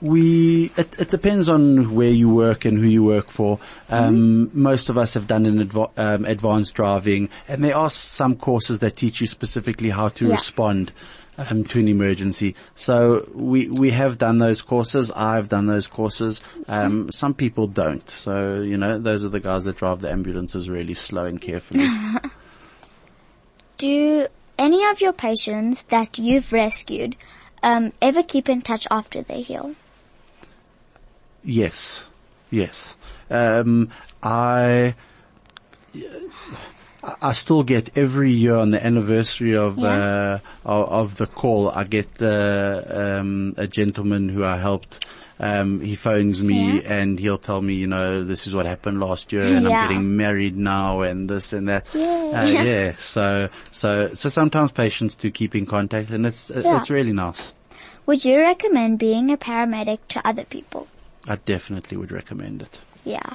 we, 0.03 0.71
it, 0.77 1.01
it 1.01 1.11
depends 1.11 1.49
on 1.49 1.95
where 1.95 2.11
you 2.11 2.29
work 2.29 2.67
and 2.67 2.79
who 2.79 2.87
you 2.87 3.03
work 3.03 3.31
for. 3.31 3.59
Um, 3.89 4.51
most 4.53 4.89
of 4.91 4.99
us 4.99 5.15
have 5.15 5.27
done 5.27 5.47
an 5.47 5.71
um, 5.97 6.25
advanced 6.27 6.75
driving 6.75 7.31
and 7.49 7.65
there 7.65 7.77
are 7.77 7.89
some 7.91 8.37
courses 8.37 8.81
that 8.81 8.97
teach 8.97 9.21
you 9.23 9.27
specifically 9.27 9.89
how 9.91 10.09
to 10.11 10.27
Yeah. 10.27 10.33
respond. 10.33 10.93
Um, 11.39 11.65
to 11.65 11.81
an 11.81 11.89
emergency. 11.89 12.55
So 12.77 13.27
we, 13.35 13.67
we 13.67 13.89
have 13.91 14.19
done 14.19 14.39
those 14.39 14.61
courses. 14.61 15.11
I've 15.11 15.49
done 15.49 15.65
those 15.67 15.87
courses. 15.87 16.43
Um, 16.69 17.11
some 17.11 17.33
people 17.33 17.67
don't. 17.67 18.09
So, 18.11 18.61
you 18.61 18.77
know, 18.77 18.99
those 18.99 19.25
are 19.25 19.31
the 19.31 19.41
guys 19.41 19.65
that 19.65 19.79
drive 19.79 20.03
the 20.03 20.11
ambulances 20.11 20.69
really 20.69 20.93
slow 20.93 21.25
and 21.25 21.41
carefully. 21.41 21.87
Do 23.79 24.27
any 24.59 24.85
of 24.87 25.01
your 25.01 25.15
patients 25.15 25.83
that 25.89 26.19
you've 26.19 26.53
rescued 26.53 27.17
um, 27.63 27.93
ever 28.01 28.23
keep 28.23 28.49
in 28.49 28.63
touch 28.63 28.87
after 28.91 29.23
they 29.23 29.43
heal? 29.43 29.75
Yes, 31.45 32.07
yes. 32.51 32.97
Um, 33.31 33.91
I 34.23 34.95
I 37.21 37.33
still 37.33 37.65
get 37.65 37.97
every 37.99 38.31
year 38.31 38.55
on 38.57 38.71
the 38.71 38.85
anniversary 38.85 39.57
of 39.57 39.79
Yeah. 39.79 39.89
uh, 39.89 40.39
of, 40.65 40.89
of 40.89 41.17
the 41.17 41.27
call. 41.27 41.69
I 41.71 41.85
get 41.85 42.09
uh, 42.23 42.83
um, 42.87 43.55
a 43.57 43.67
gentleman 43.67 44.29
who 44.29 44.45
I 44.45 44.59
helped. 44.59 45.05
Um, 45.43 45.81
he 45.81 45.97
phones 45.97 46.41
me 46.41 46.79
Yeah. 46.79 46.93
and 47.01 47.19
he'll 47.19 47.37
tell 47.37 47.61
me, 47.61 47.75
you 47.75 47.89
know, 47.89 48.23
this 48.23 48.47
is 48.47 48.55
what 48.55 48.65
happened 48.65 49.01
last 49.01 49.33
year, 49.33 49.43
and 49.43 49.67
Yeah. 49.67 49.81
I'm 49.83 49.89
getting 49.89 50.17
married 50.17 50.57
now, 50.57 51.01
and 51.01 51.29
this 51.29 51.53
and 51.53 51.69
that. 51.69 51.87
Yeah. 51.93 52.31
Uh, 52.33 52.45
yeah. 52.63 52.95
So 52.97 53.49
so 53.73 54.15
so 54.15 54.29
sometimes 54.29 54.71
patients 54.71 55.17
do 55.17 55.31
keep 55.33 55.55
in 55.57 55.67
contact, 55.67 56.11
and 56.11 56.25
it's 56.25 56.49
it's 56.51 56.91
really 56.91 57.13
nice. 57.13 57.53
Would 58.07 58.25
you 58.25 58.39
recommend 58.39 58.99
being 58.99 59.31
a 59.33 59.37
paramedic 59.37 59.99
to 60.09 60.27
other 60.27 60.45
people? 60.45 60.87
I 61.29 61.37
definitely 61.37 61.97
would 61.97 62.13
recommend 62.13 62.63
it. 62.63 62.79
Yeah. 63.05 63.35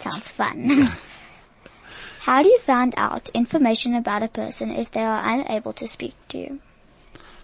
Sounds 0.00 0.28
fun. 0.28 0.88
How 2.20 2.42
do 2.42 2.48
you 2.48 2.58
find 2.60 2.94
out 2.96 3.28
information 3.34 3.94
about 3.96 4.22
a 4.22 4.28
person 4.28 4.70
if 4.70 4.90
they 4.92 5.02
are 5.02 5.22
unable 5.28 5.72
to 5.74 5.88
speak 5.88 6.14
to 6.28 6.38
you? 6.38 6.60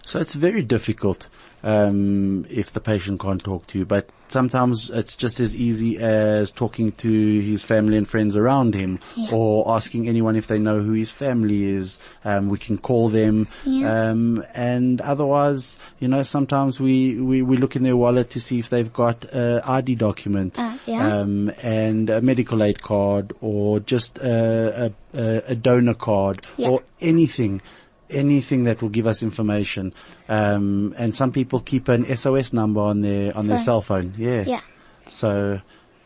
So 0.09 0.19
it's 0.19 0.33
very 0.33 0.63
difficult 0.63 1.27
um, 1.61 2.43
if 2.49 2.71
the 2.73 2.79
patient 2.79 3.19
can't 3.19 3.43
talk 3.43 3.67
to 3.67 3.77
you, 3.77 3.85
but 3.85 4.09
sometimes 4.29 4.89
it's 4.89 5.15
just 5.15 5.39
as 5.39 5.55
easy 5.55 5.99
as 5.99 6.49
talking 6.49 6.91
to 6.93 7.39
his 7.41 7.61
family 7.63 7.95
and 7.95 8.09
friends 8.09 8.35
around 8.35 8.73
him, 8.73 8.97
Yeah. 9.15 9.29
or 9.31 9.71
asking 9.75 10.07
anyone 10.09 10.35
if 10.35 10.47
they 10.47 10.57
know 10.57 10.79
who 10.79 10.93
his 10.93 11.11
family 11.11 11.63
is. 11.65 11.99
Um, 12.25 12.49
we 12.49 12.57
can 12.57 12.79
call 12.79 13.09
them, 13.09 13.47
Yeah. 13.65 14.09
um, 14.09 14.43
and 14.55 14.99
otherwise, 15.01 15.77
you 15.99 16.07
know, 16.07 16.23
sometimes 16.23 16.79
we, 16.79 17.13
we, 17.21 17.43
we 17.43 17.57
look 17.57 17.75
in 17.75 17.83
their 17.83 17.95
wallet 17.97 18.31
to 18.31 18.39
see 18.39 18.57
if 18.57 18.69
they've 18.71 18.91
got 18.91 19.25
a 19.25 19.61
ID 19.63 19.93
document, 19.93 20.57
Uh, 20.57 20.75
yeah. 20.87 21.19
um, 21.19 21.51
and 21.61 22.09
a 22.09 22.19
medical 22.19 22.63
aid 22.63 22.81
card, 22.81 23.31
or 23.41 23.79
just 23.79 24.17
a, 24.17 24.91
a, 25.13 25.19
a 25.21 25.43
a 25.49 25.55
donor 25.55 25.93
card, 25.93 26.47
or 26.57 26.81
anything, 26.99 27.61
anything 28.09 28.63
that 28.65 28.81
will 28.81 28.89
give 28.89 29.07
us 29.07 29.21
information. 29.23 29.93
Um, 30.27 30.93
and 30.97 31.15
some 31.15 31.31
people 31.31 31.59
keep 31.59 31.87
an 31.87 32.15
SOS 32.15 32.53
number 32.53 32.81
on 32.81 33.01
their 33.01 33.35
on 33.35 33.47
their 33.47 33.57
Phone. 33.57 33.65
cell 33.65 33.81
phone. 33.81 34.13
Yeah. 34.17 34.43
Yeah. 34.45 34.61
So 35.09 35.61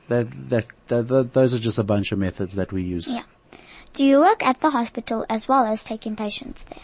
that, 0.08 0.50
that 0.50 0.66
that 0.88 1.08
that 1.08 1.34
those 1.34 1.54
are 1.54 1.60
just 1.60 1.78
a 1.78 1.84
bunch 1.84 2.12
of 2.12 2.20
methods 2.20 2.56
that 2.56 2.72
we 2.72 2.84
use. 2.84 3.12
Yeah. 3.13 3.24
Do 3.94 4.04
you 4.04 4.20
work 4.20 4.44
at 4.44 4.60
the 4.62 4.72
hospital 4.72 5.26
as 5.30 5.48
well 5.48 5.66
as 5.66 5.84
taking 5.84 6.16
patients 6.16 6.66
there? 6.66 6.82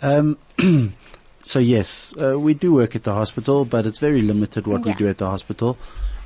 Um, 0.00 0.38
so 1.42 1.58
yes, 1.58 2.14
uh, 2.16 2.38
we 2.38 2.54
do 2.54 2.72
work 2.72 2.94
at 2.94 3.02
the 3.02 3.12
hospital, 3.14 3.64
but 3.64 3.86
it's 3.86 3.98
very 3.98 4.20
limited 4.22 4.66
what 4.66 4.84
we 4.84 4.94
do 4.94 5.08
at 5.08 5.18
the 5.18 5.26
hospital. 5.26 5.76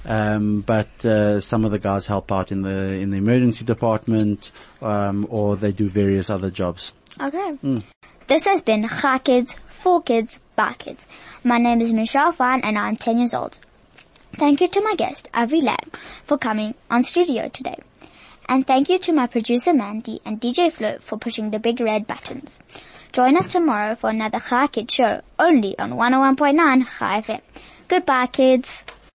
Um, 0.05 0.61
but 0.63 1.05
uh, 1.05 1.41
some 1.41 1.65
of 1.65 1.71
the 1.71 1.79
guys 1.79 2.07
help 2.07 2.33
out 2.33 2.51
in 2.51 2.63
the 2.63 2.99
in 2.99 3.11
the 3.11 3.19
emergency 3.19 3.65
department, 3.65 4.51
um, 4.83 5.27
or 5.31 5.57
they 5.57 5.73
do 5.73 5.89
various 5.89 6.29
other 6.29 6.51
jobs. 6.51 6.93
Okay. 7.21 7.83
This 8.33 8.47
has 8.47 8.63
been 8.63 8.85
Hi 8.85 9.19
Kids, 9.19 9.57
For 9.69 10.01
Kids, 10.01 10.41
By 10.57 10.73
Kids. 10.73 11.07
My 11.45 11.59
name 11.59 11.83
is 11.83 11.93
Michelle 11.93 12.33
Fine 12.33 12.63
and 12.63 12.79
I'm 12.79 12.97
10 12.97 13.19
years 13.19 13.35
old. 13.35 13.59
Thank 14.39 14.63
you 14.63 14.69
to 14.69 14.81
my 14.81 14.95
guest, 14.95 15.29
Avi 15.35 15.61
Lange, 15.61 15.93
for 16.25 16.39
coming 16.39 16.75
on 16.91 17.03
studio 17.03 17.51
today. 17.51 17.77
And 18.49 18.67
thank 18.67 18.89
you 18.89 18.99
to 19.01 19.13
my 19.13 19.27
producer 19.27 19.75
Mandy 19.75 20.23
and 20.25 20.41
DJ 20.41 20.73
Flo 20.73 20.97
for 21.01 21.19
pushing 21.19 21.51
the 21.51 21.59
big 21.59 21.79
red 21.79 22.07
buttons. 22.07 22.59
Join 23.13 23.37
us 23.37 23.53
tomorrow 23.53 23.97
for 23.97 24.09
another 24.09 24.39
Hi 24.39 24.67
Kids 24.67 24.95
show, 24.95 25.21
only 25.39 25.79
on 25.79 25.91
101.9 25.91 26.85
Hi 26.85 27.21
FM. 27.21 27.43
Goodbye 27.87 28.29
kids. 28.29 28.83